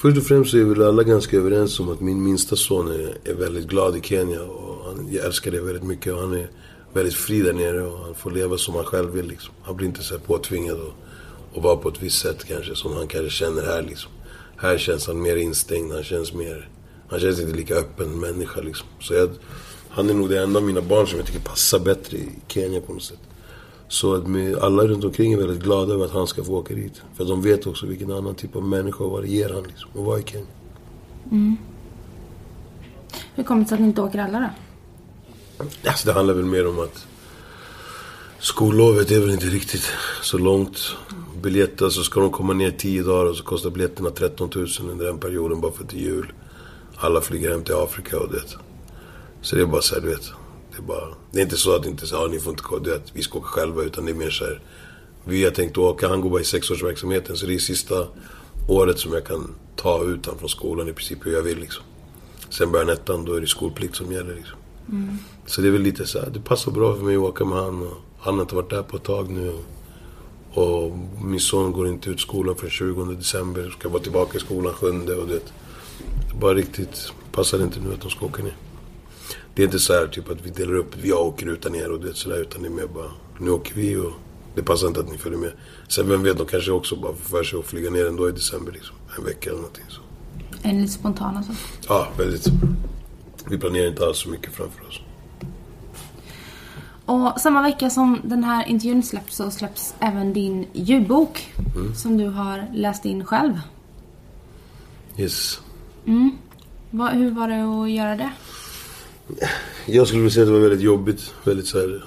[0.00, 3.30] Först och främst så är väl alla ganska överens om att min minsta son är,
[3.30, 4.42] är väldigt glad i Kenya.
[4.42, 6.12] Och han, jag älskar det väldigt mycket.
[6.12, 6.50] Och han är
[6.92, 9.28] väldigt fri där nere och han får leva som han själv vill.
[9.28, 9.54] Liksom.
[9.62, 10.92] Han blir inte så här påtvingad och,
[11.56, 13.82] och vara på ett visst sätt kanske som han kanske känner här.
[13.82, 14.10] Liksom.
[14.56, 15.92] Här känns han mer instängd.
[15.92, 16.68] Han känns mer...
[17.08, 18.86] Han känns inte lika öppen människa liksom.
[19.00, 19.30] Så jag,
[19.88, 22.80] han är nog det enda av mina barn som jag tycker passar bättre i Kenya
[22.80, 23.18] på något sätt.
[23.88, 24.24] Så att
[24.62, 27.02] alla runt omkring är väldigt glada över att han ska få åka dit.
[27.14, 29.90] För de vet också vilken annan typ av människa och vad det ger han liksom,
[29.94, 30.46] att vara i Kenya.
[31.30, 31.56] Mm.
[33.34, 34.48] Hur kommer det sig att ni inte åker alla då?
[35.84, 37.06] Alltså det handlar väl mer om att
[38.38, 39.92] skollovet är väl inte riktigt
[40.22, 40.96] så långt.
[41.42, 45.06] Biljetter, så ska de komma ner 10 dagar och så kostar biljetterna 13 000 under
[45.06, 46.32] den perioden bara för att det är jul.
[46.96, 48.42] Alla flyger hem till Afrika och det.
[49.42, 50.32] Så det är bara så här, du vet.
[50.70, 52.80] Det är, bara, det är inte så att inte så, ah, ni får inte komma,
[52.84, 54.60] du vet, vi ska åka själva utan det är mer så här.
[55.24, 58.06] Vi har tänkt åka, han går bara i sexårsverksamheten så det är sista
[58.68, 61.84] året som jag kan ta ut honom från skolan i princip hur jag vill liksom.
[62.50, 64.59] Sen börjar ettan, då är det skolplikt som gäller liksom.
[65.46, 67.58] Så det är väl lite så här, det passar bra för mig att åka med
[67.58, 69.52] han och han har inte varit där på ett tag nu.
[70.52, 74.72] Och min son går inte ut skolan för 20 december, ska vara tillbaka i skolan
[74.72, 75.40] 7 och det.
[76.30, 78.56] Det bara riktigt passar inte nu att de ska åka ner.
[79.54, 82.00] Det är inte så här typ att vi delar upp, jag åker utan er och
[82.00, 84.12] det sådär, utan det är mer bara, nu åker vi och
[84.54, 85.52] det passar inte att ni följer med.
[85.88, 88.32] Sen vem vet, de kanske också bara får för sig att flyga ner ändå i
[88.32, 88.96] december liksom.
[89.18, 90.00] En vecka eller någonting så.
[90.62, 91.52] Är ni lite spontana så?
[91.88, 92.46] Ja, väldigt.
[93.48, 95.00] Vi planerar inte alls så mycket framför oss.
[97.06, 101.52] Och samma vecka som den här intervjun släpps så släpps även din ljudbok.
[101.96, 103.60] Som du har läst in själv.
[105.18, 105.60] Yes.
[106.90, 108.30] Vad- hur var det att göra det?
[109.86, 111.34] Jag skulle vilja säga att det var väldigt jobbigt.
[111.44, 112.04] Väldigt så här,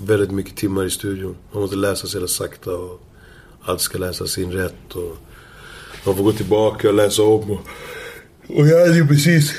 [0.00, 1.36] Väldigt mycket timmar i studion.
[1.52, 3.00] Man måste läsa så jävla sakta och
[3.62, 5.16] allt ska läsas in rätt och
[6.06, 7.60] man får gå tillbaka och läsa om och,
[8.58, 9.52] och jag hade ju precis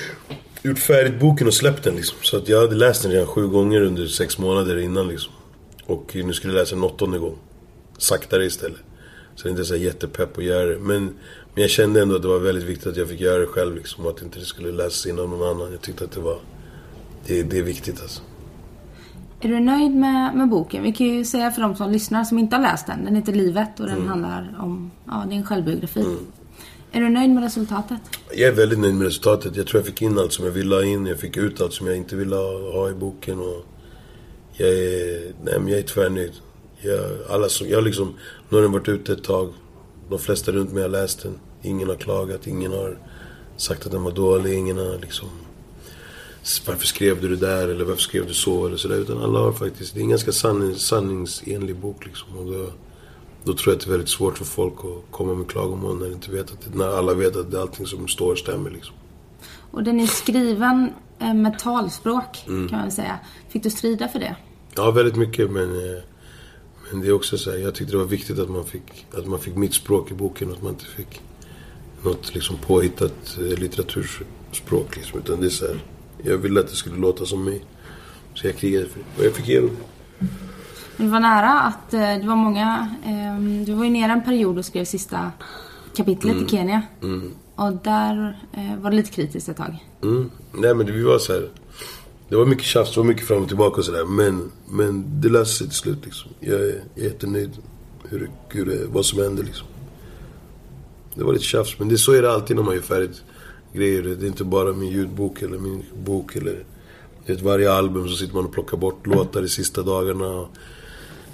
[0.63, 2.17] gjort färdigt boken och släppt den liksom.
[2.21, 5.33] Så att jag hade läst den redan sju gånger under sex månader innan liksom.
[5.85, 7.35] Och nu skulle jag läsa den åttonde gång.
[7.97, 8.79] Saktare istället.
[9.35, 10.79] Så det är inte så jättepepp att göra det.
[10.79, 11.03] Men,
[11.53, 13.75] men jag kände ändå att det var väldigt viktigt att jag fick göra det själv
[13.75, 14.05] liksom.
[14.05, 15.71] Och att inte det skulle läsas in av någon annan.
[15.71, 16.39] Jag tyckte att det var...
[17.25, 18.21] Det, det är viktigt alltså.
[19.41, 20.83] Är du nöjd med, med boken?
[20.83, 23.05] Vi kan ju säga för de som lyssnar som inte har läst den.
[23.05, 26.05] Den heter Livet och den handlar om, ja det är en självbiografi.
[26.91, 28.01] Är du nöjd med resultatet?
[28.31, 29.55] Jag är väldigt nöjd med resultatet.
[29.55, 31.05] Jag tror jag fick in allt som jag ville ha in.
[31.05, 33.39] Jag fick ut allt som jag inte ville ha, i boken.
[33.39, 33.65] Och
[34.53, 36.31] jag är, nej, men jag är tvärnöjd.
[36.81, 38.13] Jag, alla som, jag liksom,
[38.49, 39.53] nu har den varit ute ett tag.
[40.09, 41.39] De flesta runt mig har läst den.
[41.61, 42.97] Ingen har klagat, ingen har
[43.57, 44.53] sagt att den var dålig.
[44.53, 45.29] Ingen har liksom...
[46.67, 47.67] Varför skrev du det där?
[47.67, 48.65] Eller varför skrev du så?
[48.65, 48.95] Eller sådär.
[48.95, 49.93] Utan alla har faktiskt...
[49.93, 52.37] Det är en ganska sanning, sanningsenlig bok liksom.
[52.37, 52.71] Och då,
[53.43, 56.11] då tror jag att det är väldigt svårt för folk att komma med klagomål när,
[56.11, 58.95] inte vet att, när alla vet att det, allting som står stämmer liksom.
[59.71, 63.19] Och den är skriven eh, med talspråk kan man säga.
[63.49, 64.35] Fick du strida för det?
[64.75, 65.75] Ja, väldigt mycket men...
[65.75, 66.03] eh,
[66.91, 69.27] Men det är också så här, jag tyckte det var viktigt att man fick, att
[69.27, 71.21] man fick mitt språk i boken att man inte fick
[72.03, 75.19] något liksom påhittat eh, litteraturspråk liksom.
[75.19, 75.79] Utan det är så här,
[76.23, 77.65] jag ville att det skulle låta som mig.
[78.35, 79.05] Så jag krigade för det.
[79.19, 80.25] Och jag fick igenom det.
[80.99, 82.89] Det var nära att eh, det var många...
[83.05, 85.31] Eh, du var ju nere en period och skrev sista
[85.95, 86.81] kapitlet i Kenya.
[87.55, 89.85] Och där eh, var det lite kritiskt ett tag.
[90.03, 90.31] Mm.
[90.51, 91.49] Nej men det, vi var så här.
[92.29, 94.05] Det var mycket tjafs, det var mycket fram och tillbaka och sådär.
[94.05, 96.31] Men, men det löste sig till slut liksom.
[96.39, 97.51] Jag är jättenöjd
[98.03, 99.67] hur, hur vad som hände liksom.
[101.15, 103.23] Det var lite tjafs, men det, så är det alltid när man gör färdigt
[103.73, 104.03] grejer.
[104.03, 106.63] Det är inte bara min ljudbok eller min bok eller...
[107.25, 110.27] Vet, varje album så sitter man och plockar bort låtar de sista dagarna.
[110.27, 110.49] Och,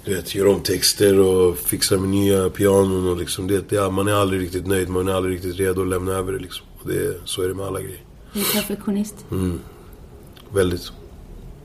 [0.06, 3.46] du vet, gör om texter och fixar med nya pianon och liksom.
[3.46, 6.32] Det, det, man är aldrig riktigt nöjd, man är aldrig riktigt redo att lämna över
[6.32, 6.66] det liksom.
[6.82, 8.00] Och det, så är det med alla grejer.
[8.32, 9.14] Du är perfektionist.
[10.54, 10.92] Väldigt.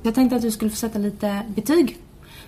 [0.03, 1.97] Jag tänkte att du skulle få sätta lite betyg.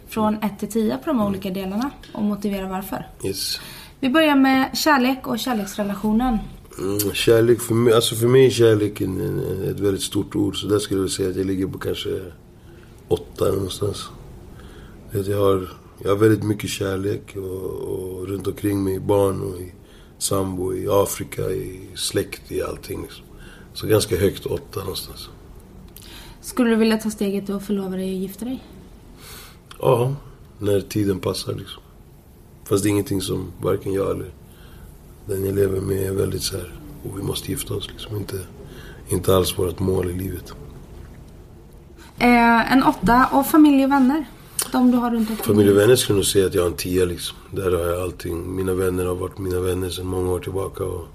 [0.07, 3.07] Från 1 till 10 på de olika delarna och motivera varför.
[3.25, 3.59] Yes.
[3.99, 6.37] Vi börjar med kärlek och kärleksrelationen.
[6.79, 8.71] Mm, kärlek för mig, alltså för mig är
[9.03, 10.57] en- en- ett väldigt stort ord.
[10.61, 12.09] Så där skulle jag säga att jag ligger på kanske
[13.07, 14.09] åtta någonstans.
[15.11, 15.69] Jag har,
[16.03, 19.73] jag har väldigt mycket kärlek och, och runt omkring mig, i barn och i
[20.17, 23.01] sambo, i Afrika, i släkt, i allting.
[23.01, 23.25] Liksom.
[23.73, 25.29] Så ganska högt åtta någonstans.
[26.41, 28.63] Skulle du vilja ta steget och förlova dig och gifta dig?
[29.79, 30.15] Ja,
[30.59, 31.83] när tiden passar liksom.
[32.63, 34.33] Fast det är ingenting som varken jag eller
[35.25, 36.73] den jag lever med är väldigt så här.
[37.03, 38.17] Och vi måste gifta oss liksom.
[38.17, 38.39] Inte,
[39.09, 40.53] inte alls vårt mål i livet.
[42.19, 44.25] Eh, en åtta och familj och vänner.
[44.71, 45.45] De du har runt omkring.
[45.45, 47.37] Familj och vänner skulle nog säga att jag har en tia liksom.
[47.51, 48.55] Där har jag allting.
[48.55, 50.83] Mina vänner har varit mina vänner sedan många år tillbaka.
[50.83, 51.07] Och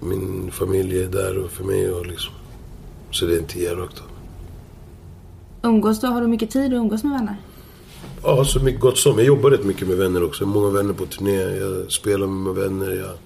[0.00, 2.34] min familj är där och för mig och liksom.
[3.10, 4.06] Så det är en tia rakt av.
[5.70, 6.06] Umgås du?
[6.06, 7.36] Har du mycket tid att umgås med vänner?
[8.22, 9.18] Ja, så mycket gott som.
[9.18, 10.44] Jag jobbar rätt mycket med vänner också.
[10.44, 11.40] Jag har många vänner på turné.
[11.40, 12.90] Jag spelar med vänner.
[12.90, 13.16] Jag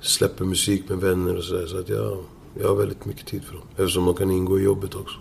[0.00, 1.66] släpper musik med vänner och sådär.
[1.66, 2.18] Så att jag,
[2.60, 3.62] jag har väldigt mycket tid för dem.
[3.76, 5.18] Eftersom de kan ingå i jobbet också.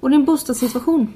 [0.00, 1.12] Och din bostadssituation?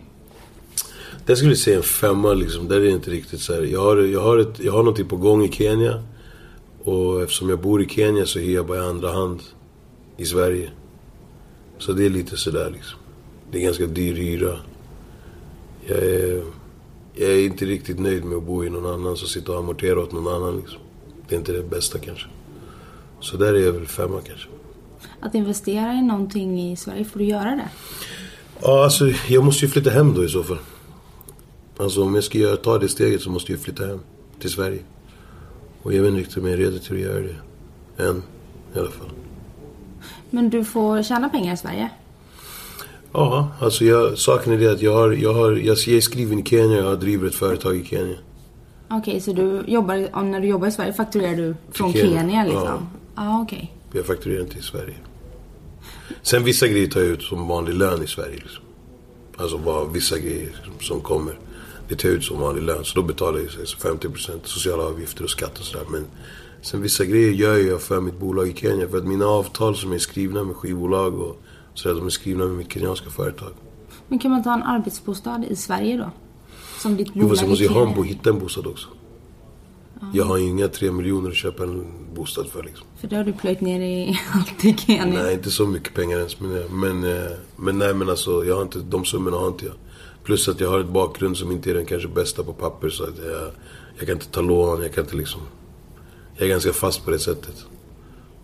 [1.27, 2.69] Där skulle jag säga en femma liksom.
[2.69, 3.62] Där är det inte riktigt så här.
[3.62, 6.03] Jag har, jag har, ett, jag har någonting på gång i Kenya.
[6.85, 9.43] Och eftersom jag bor i Kenya så hyr jag bara i andra hand
[10.17, 10.71] i Sverige.
[11.79, 12.99] Så det är lite sådär liksom.
[13.51, 14.59] Det är ganska dyr hyra.
[15.87, 16.43] Jag är,
[17.15, 20.01] jag är inte riktigt nöjd med att bo i någon annans och sitta och amortera
[20.01, 20.79] åt någon annan liksom.
[21.29, 22.27] Det är inte det bästa kanske.
[23.21, 24.49] Så där är jag väl femma kanske.
[25.21, 27.69] Att investera i någonting i Sverige, får du göra det?
[28.62, 30.59] Ja, alltså jag måste ju flytta hem då i så fall.
[31.77, 34.01] Alltså om jag ska göra, ta det steget så måste jag flytta hem
[34.41, 34.81] till Sverige.
[35.83, 37.37] Och jag vet inte riktigt om jag är redo till att göra det.
[38.05, 38.23] Än,
[38.75, 39.11] i alla fall.
[40.31, 41.91] Men du får tjäna pengar i Sverige?
[43.12, 46.39] Ja, alltså jag, saken är det att jag har, jag har, jag, jag är skriven
[46.39, 48.17] i Kenya, jag driver ett företag i Kenya.
[48.91, 52.45] Okej, så du jobbar, och när du jobbar i Sverige fakturerar du från Kenya, Kenya,
[52.45, 52.62] liksom?
[52.65, 52.81] ja.
[53.17, 53.73] Ja, okej.
[53.93, 54.95] Jag fakturerar inte i Sverige.
[56.23, 58.35] Sen vissa grejer tar jag ut som vanlig lön i Sverige.
[58.35, 58.65] Liksom.
[59.37, 61.39] Alltså bara vissa grejer som kommer.
[61.88, 62.85] Det tar ut som vanlig lön.
[62.85, 65.87] Så då betalar jag så 50% sociala avgifter och skatt och sådär.
[65.90, 66.07] Men
[66.62, 68.88] sen vissa grejer gör jag för mitt bolag i Kenya.
[68.88, 71.42] För att mina avtal som är skrivna med skivbolag och
[71.75, 73.51] sådär, de är skrivna med mitt kenyanska företag.
[74.09, 76.11] Men kan man ta en arbetsbostad i Sverige då?
[76.79, 78.88] Som ditt Jo bolag fast jag måste ju ha en hitta en bostad också.
[80.12, 82.87] Jag har inga tre miljoner att köpa en bostad för liksom.
[83.01, 85.22] För det har du plöjt ner i allt i Kenya.
[85.22, 86.40] Nej, inte så mycket pengar ens.
[86.40, 89.75] Men, men, eh, men nej, men alltså, jag har inte, de summorna har inte jag.
[90.27, 92.89] Plus att jag har ett bakgrund som inte är den kanske bästa på papper.
[92.89, 93.51] Så att jag,
[93.99, 95.41] jag kan inte ta lån, jag kan inte liksom...
[96.37, 97.65] Jag är ganska fast på det sättet.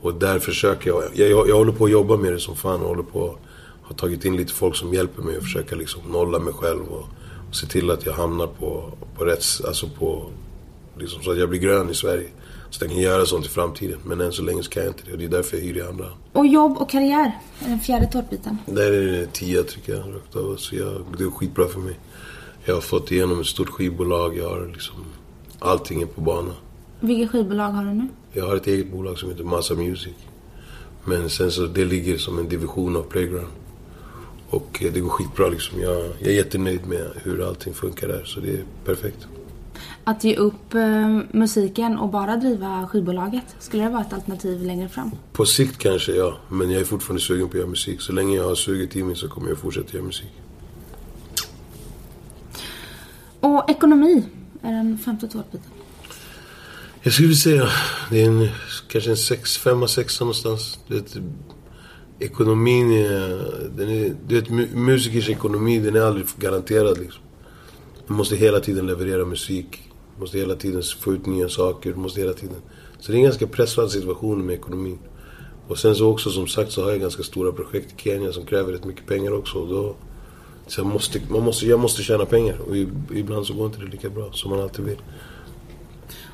[0.01, 1.03] Och där försöker jag.
[1.15, 2.81] Jag, jag, jag håller på att jobba med det som fan.
[2.81, 3.37] och håller på
[3.83, 6.83] har tagit in lite folk som hjälper mig att försöka liksom nolla mig själv.
[6.83, 7.09] Och,
[7.49, 9.45] och se till att jag hamnar på, på rätt...
[9.67, 10.31] Alltså på...
[10.99, 12.29] Liksom så att jag blir grön i Sverige.
[12.73, 13.99] Så jag kan göra sånt i framtiden.
[14.05, 15.13] Men än så länge så kan jag inte det.
[15.13, 16.17] Och det är därför jag hyr i andra hand.
[16.33, 18.59] Och jobb och karriär är den fjärde tårtbiten.
[18.67, 20.57] Där är det 10 tycker jag, rakt av.
[20.57, 21.99] Så jag, det är skitbra för mig.
[22.65, 24.37] Jag har fått igenom ett stort skivbolag.
[24.37, 24.95] Jag har liksom...
[25.59, 26.53] Allting är på bana.
[27.01, 28.09] Vilket skivbolag har du nu?
[28.33, 30.15] Jag har ett eget bolag som heter Massa Music.
[31.05, 33.53] Men sen så, det ligger som en division av Playground.
[34.51, 35.81] Och eh, det går skitbra liksom.
[35.81, 38.25] Jag, jag är jättenöjd med hur allting funkar där.
[38.25, 39.27] Så det är perfekt.
[40.05, 44.89] Att ge upp eh, musiken och bara driva skivbolaget, skulle det vara ett alternativ längre
[44.89, 45.11] fram?
[45.33, 46.37] På sikt kanske ja.
[46.49, 48.01] Men jag är fortfarande sugen på att göra musik.
[48.01, 50.33] Så länge jag har suget i mig så kommer jag fortsätta göra musik.
[53.41, 54.25] Och ekonomi
[54.63, 55.71] är den femte tårtbiten.
[57.03, 57.69] Jag skulle säga,
[58.11, 58.49] det är en,
[58.89, 60.79] kanske en sex, femma, sexa någonstans.
[60.89, 61.17] Det,
[62.19, 63.29] ekonomin är,
[63.77, 67.23] den är, du vet mu- musikers ekonomi, den är aldrig garanterad liksom.
[68.07, 69.91] Du måste hela tiden leverera musik.
[70.19, 71.95] Måste hela tiden få ut nya saker.
[71.95, 72.57] Måste hela tiden...
[73.01, 74.99] Så det är en ganska pressad situation med ekonomin.
[75.69, 78.47] Och sen så också som sagt så har jag ganska stora projekt i Kenya som
[78.47, 79.59] kräver rätt mycket pengar också.
[79.59, 79.95] Och då,
[80.67, 82.59] så jag, måste, man måste, jag måste tjäna pengar.
[82.69, 82.77] Och
[83.17, 84.99] ibland så går inte det lika bra som man alltid vill.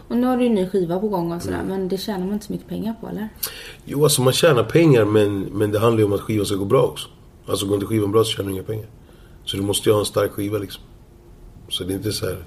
[0.09, 2.25] Och nu har du ju en ny skiva på gång och sådär, men det tjänar
[2.25, 3.29] man inte så mycket pengar på eller?
[3.85, 6.65] Jo, alltså man tjänar pengar men, men det handlar ju om att skivan ska gå
[6.65, 7.09] bra också.
[7.47, 8.87] Alltså går inte skivan bra så tjänar du inga pengar.
[9.45, 10.83] Så du måste ju ha en stark skiva liksom.
[11.69, 12.45] Så det är inte så här.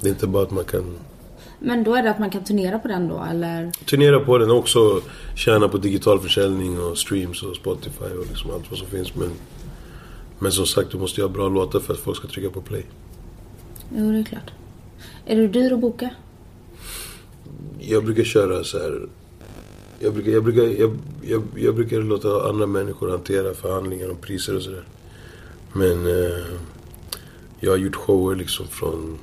[0.00, 0.96] Det är inte bara att man kan
[1.58, 3.70] Men då är det att man kan turnera på den då, eller?
[3.86, 5.00] turnera på den och också
[5.36, 9.14] tjäna på digital försäljning och streams och Spotify och liksom allt vad som finns.
[9.14, 9.30] Men,
[10.38, 12.60] men som sagt, du måste ju ha bra låtar för att folk ska trycka på
[12.60, 12.86] play.
[13.96, 14.50] Jo, det är klart.
[15.26, 16.10] Är du dyr att boka?
[17.78, 19.08] Jag brukar köra så här.
[19.98, 24.56] Jag brukar, jag, brukar, jag, jag, jag brukar låta andra människor hantera förhandlingar om priser
[24.56, 24.84] och sådär.
[25.72, 26.44] Men eh,
[27.64, 29.18] jag har gjort shower liksom från...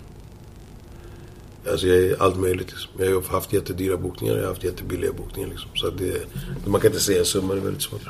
[1.72, 2.92] Alltså jag är allt möjligt liksom.
[2.98, 5.70] Jag har haft jättedyra bokningar, jag har haft jättebilliga bokningar liksom.
[5.76, 6.28] Så det,
[6.66, 8.02] man kan inte säga en summa, det är väldigt svårt.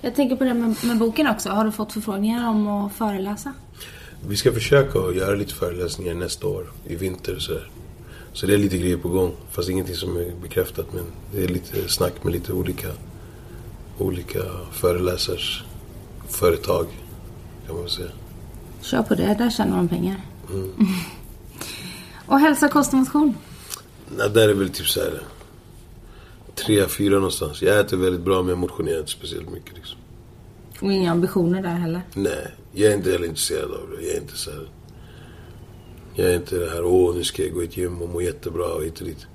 [0.00, 1.48] Jag tänker på det med, med boken också.
[1.48, 3.52] Har du fått förfrågningar om att föreläsa?
[4.28, 7.70] Vi ska försöka göra lite föreläsningar nästa år, i vinter och sådär.
[8.32, 9.32] Så det är lite grejer på gång.
[9.50, 10.86] Fast ingenting som är bekräftat.
[10.92, 12.88] Men det är lite snack med lite olika,
[13.98, 14.40] olika
[14.72, 15.64] föreläsars
[16.28, 16.86] företag,
[17.66, 18.10] kan man väl säga.
[18.86, 20.20] Kör på det, där tjänar man pengar.
[22.26, 23.34] och hälsa, kost och motion?
[24.16, 25.22] Nej, där är väl typ så här
[26.54, 27.62] tre, fyra någonstans.
[27.62, 29.98] Jag äter väldigt bra men jag motionerar inte speciellt mycket liksom.
[30.80, 32.00] Och inga ambitioner där heller.
[32.14, 34.06] Nej, jag är inte heller intresserad av det.
[34.06, 34.68] Jag är inte så här...
[36.14, 38.20] Jag är inte det här, åh nu ska jag gå i ett gym och må
[38.20, 39.26] jättebra och hit och dit.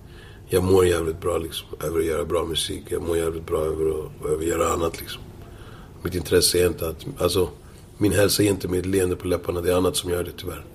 [0.50, 2.84] Jag mår jävligt bra liksom, över att göra bra musik.
[2.90, 5.22] Jag mår jävligt bra över att, över att göra annat liksom.
[6.04, 7.50] Mitt intresse är inte att, alltså,
[8.02, 9.62] min hälsa är inte med ett leende på läpparna.
[9.62, 10.66] Det är annat som gör det tyvärr.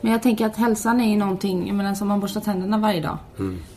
[0.00, 3.00] Men jag tänker att hälsan är ju någonting, jag menar som man borstar tänderna varje
[3.00, 3.18] dag.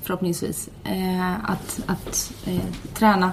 [0.04, 0.70] Förhoppningsvis.
[0.84, 2.62] Eh, att att eh,
[2.94, 3.32] träna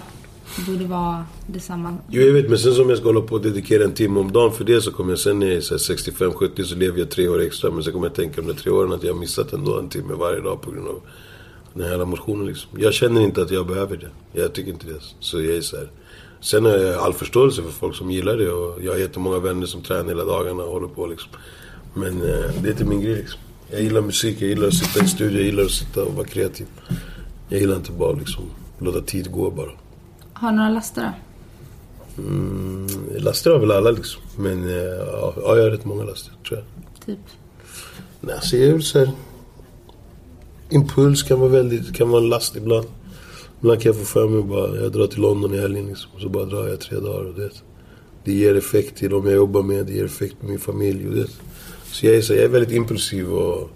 [0.66, 1.97] borde vara detsamma.
[2.09, 4.33] Jo, jag vet, men sen som jag ska hålla på och dedikera en timme om
[4.33, 6.99] dagen för det så kommer jag sen när jag är så här 65-70 så lever
[6.99, 7.70] jag tre år extra.
[7.70, 9.89] Men sen kommer jag tänka om de tre åren att jag har missat ändå en
[9.89, 11.01] timme varje dag på grund av
[11.74, 12.70] Den här motionen liksom.
[12.78, 14.41] Jag känner inte att jag behöver det.
[14.41, 15.01] Jag tycker inte det.
[15.20, 15.91] Så jag är så här.
[16.43, 19.66] Sen har jag all förståelse för folk som gillar det och jag har jättemånga vänner
[19.66, 21.30] som tränar hela dagarna och håller på liksom.
[21.95, 23.40] Men eh, det är inte min grej liksom.
[23.70, 26.14] Jag gillar musik, jag gillar att sitta i en studio, jag gillar att sitta och
[26.14, 26.66] vara kreativ.
[27.49, 28.45] Jag gillar inte bara liksom
[28.78, 29.70] låta tid gå bara.
[30.32, 32.22] Har du några laster då?
[32.22, 32.86] Mm,
[33.18, 34.22] laster har väl alla liksom.
[34.36, 36.66] Men eh, ja, jag har rätt många laster tror jag.
[37.07, 37.18] Typ?
[38.20, 39.11] Nej, alltså jag är så här,
[40.70, 42.86] Impuls kan vara väldigt, kan vara en last ibland.
[43.62, 46.10] Ibland kan jag få för mig bara, jag drar till London i helgen liksom.
[46.14, 47.50] Och så bara drar jag tre dagar och det.
[48.24, 51.14] Det ger effekt till dem jag jobbar med, det ger effekt på min familj och
[51.14, 51.26] det.
[51.84, 53.70] Så jag är, så, jag är väldigt impulsiv och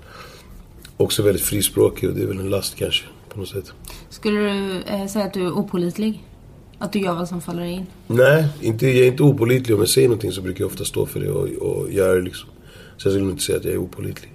[0.96, 3.72] också väldigt frispråkig och det är väl en last kanske på något sätt.
[4.10, 6.24] Skulle du eh, säga att du är opolitlig?
[6.78, 7.86] Att du gör vad som faller in?
[8.06, 9.74] Nej, inte, jag är inte opolitlig.
[9.74, 12.22] Om jag säger någonting så brukar jag ofta stå för det och, och göra det
[12.22, 12.48] liksom.
[12.96, 14.32] Så jag skulle inte säga att jag är opolitlig.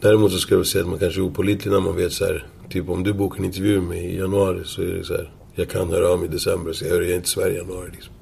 [0.00, 2.46] Däremot så skulle jag säga att man kanske är opolitlig när man vet så här.
[2.68, 5.32] Typ om du bokar en intervju med mig i januari så är det så här.
[5.54, 7.90] Jag kan höra av mig i december så jag hör inte i Sverige i januari
[7.92, 8.12] liksom.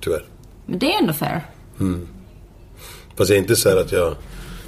[0.00, 0.24] Tyvärr.
[0.66, 1.46] Men det är ändå fair.
[1.80, 2.08] Mm.
[3.16, 4.14] Fast jag är inte så här att jag,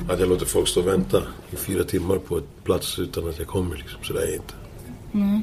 [0.08, 3.38] att jag låter folk stå och vänta i fyra timmar på ett plats utan att
[3.38, 3.98] jag kommer liksom.
[4.02, 4.54] Så det är jag inte.
[5.14, 5.42] Mm.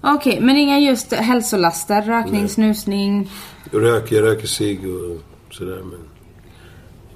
[0.00, 2.02] Okej, men inga just hälsolaster?
[2.02, 2.48] Rökning, Nej.
[2.48, 3.30] snusning?
[3.72, 5.18] Jag röker, jag röker cigg och
[5.50, 5.98] sådär men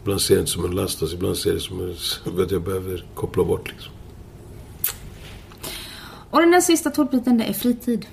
[0.06, 1.90] Ibland ser jag det inte som en last, alltså, ibland ser jag det som
[2.42, 3.92] att jag behöver koppla bort liksom.
[6.30, 8.06] Och den där sista tårtbiten, det är fritid.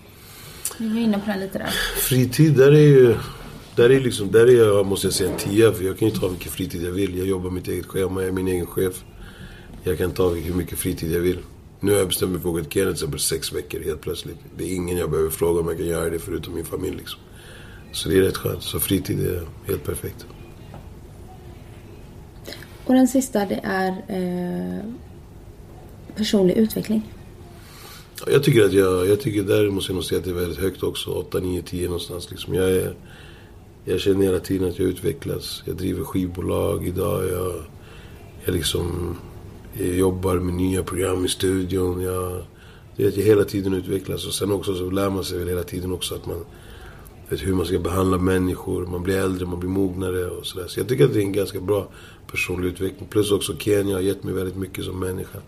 [0.78, 1.74] Vi var inne på den lite där.
[1.98, 3.16] Fritid, där är ju...
[3.76, 5.72] Där är liksom, där är jag, måste jag säga, en tia.
[5.72, 7.18] För jag kan ju ta vilken fritid jag vill.
[7.18, 9.04] Jag jobbar mitt eget schema, jag är min egen chef.
[9.84, 11.40] Jag kan ta hur mycket fritid jag vill.
[11.80, 14.38] Nu har jag bestämt mig för att åka till Kenya till sex veckor helt plötsligt.
[14.58, 17.20] Det är ingen jag behöver fråga om jag kan göra det förutom min familj liksom.
[17.92, 18.64] Så det är rätt skönt.
[18.64, 20.26] Så fritid är helt perfekt.
[22.86, 24.84] Och den sista, det är eh,
[26.16, 27.13] personlig utveckling.
[28.28, 30.60] Jag tycker att jag, jag tycker där måste jag nog säga att det är väldigt
[30.60, 31.12] högt också.
[31.12, 32.54] 8, 9, 10 någonstans liksom.
[32.54, 32.96] Jag är,
[33.86, 35.64] jag känner hela tiden att jag utvecklas.
[35.66, 37.30] Jag driver skivbolag idag.
[37.30, 37.54] Jag,
[38.46, 39.18] jag liksom,
[39.74, 42.02] jag jobbar med nya program i studion.
[42.02, 42.42] Jag,
[42.96, 44.28] det är att jag hela tiden utvecklas.
[44.28, 46.46] Och sen också så lär man sig väl hela tiden också att man
[47.30, 48.86] vet hur man ska behandla människor.
[48.86, 50.68] Man blir äldre, man blir mognare och sådär.
[50.68, 51.88] Så jag tycker att det är en ganska bra
[52.32, 53.10] personlig utveckling.
[53.10, 55.40] Plus också Kenya har gett mig väldigt mycket som människa.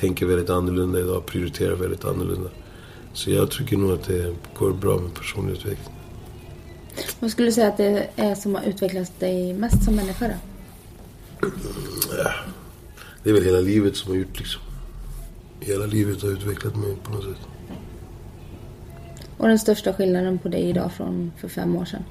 [0.00, 2.50] Tänker väldigt annorlunda idag, prioriterar väldigt annorlunda.
[3.12, 5.94] Så jag tycker nog att det går bra med personlig utveckling.
[7.20, 10.34] Vad skulle du säga att det är som har utvecklat dig mest som människa då?
[12.18, 12.30] Ja,
[13.22, 14.62] det är väl hela livet som har gjort liksom.
[15.60, 17.48] Hela livet har utvecklat mig på något sätt.
[19.36, 22.04] Och den största skillnaden på dig idag från för fem år sedan?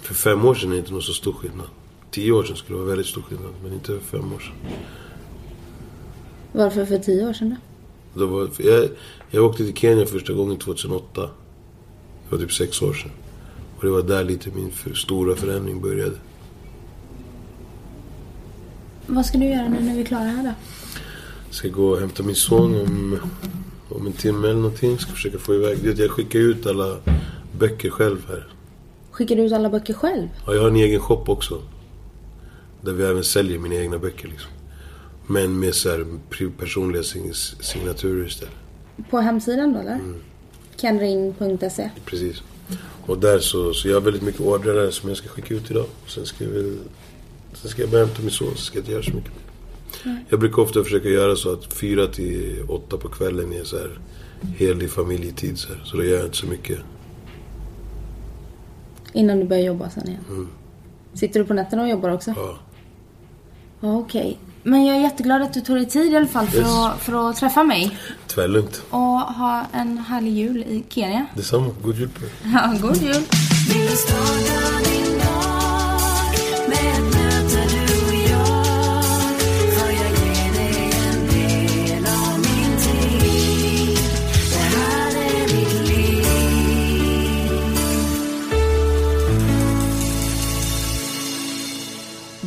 [0.00, 1.66] För fem år sedan är det inte någon så stor skillnad.
[2.10, 4.54] Tio år sedan skulle det vara väldigt stor skillnad, men inte för fem år sedan.
[6.52, 7.56] Varför för tio år sedan då?
[8.20, 8.88] Det var, jag,
[9.30, 11.20] jag åkte till Kenya första gången 2008.
[11.20, 11.30] Det
[12.30, 13.10] var typ sex år sedan.
[13.76, 16.16] Och det var där lite min för, stora förändring började.
[19.06, 20.52] Vad ska du göra nu när vi är klara här då?
[21.46, 23.18] Jag ska gå och hämta min son om,
[23.88, 24.98] om en timme eller någonting.
[24.98, 25.98] Ska försöka få iväg.
[25.98, 26.96] Jag skickar ut alla
[27.58, 28.48] böcker själv här.
[29.10, 30.28] Skickar du ut alla böcker själv?
[30.46, 31.62] Ja, jag har en egen shop också.
[32.80, 34.50] Där vi även säljer mina egna böcker liksom.
[35.26, 36.06] Men med så här
[36.58, 38.54] personliga sign- signaturer istället.
[39.10, 39.98] På hemsidan då eller?
[40.76, 42.42] Kenring.se Precis.
[43.06, 45.70] Och där så, så jag har väldigt mycket ordrar där som jag ska skicka ut
[45.70, 45.86] idag.
[46.06, 46.78] Sen ska jag väl,
[47.54, 49.30] sen ska jag börja hämta min son, så ska jag inte göra så mycket
[50.04, 50.24] mer.
[50.28, 53.98] Jag brukar ofta försöka göra så att fyra till åtta på kvällen är så här
[54.56, 55.82] helig familjetid så här.
[55.84, 56.78] Så då gör jag inte så mycket.
[59.12, 60.48] Innan du börjar jobba sen igen?
[61.14, 62.32] Sitter du på nätterna och jobbar också?
[62.36, 62.58] Ja.
[63.80, 64.38] Ja, okej.
[64.62, 66.68] Men jag är jätteglad att du tog dig tid i alla fall för, Yes.
[66.68, 67.98] att, för att träffa mig.
[68.26, 68.82] Tvärlugnt.
[68.90, 71.26] Och ha en härlig jul i Kenya.
[71.36, 71.70] Detsamma.
[71.82, 72.30] God jul på er.
[72.54, 73.22] Ja, god jul!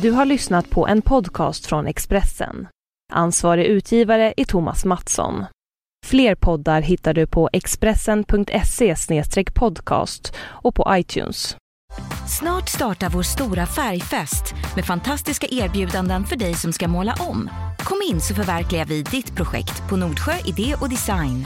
[0.06, 2.68] Du har lyssnat på en podcast från Expressen.
[3.12, 5.44] Ansvarig utgivare är Thomas Mattsson.
[6.06, 8.94] Fler poddar hittar du på expressen.se
[9.54, 11.56] podcast och på iTunes.
[12.38, 17.50] Snart startar vår stora färgfest med fantastiska erbjudanden för dig som ska måla om.
[17.78, 21.44] Kom in så förverkligar vi ditt projekt på Nordsjö Idé och Design.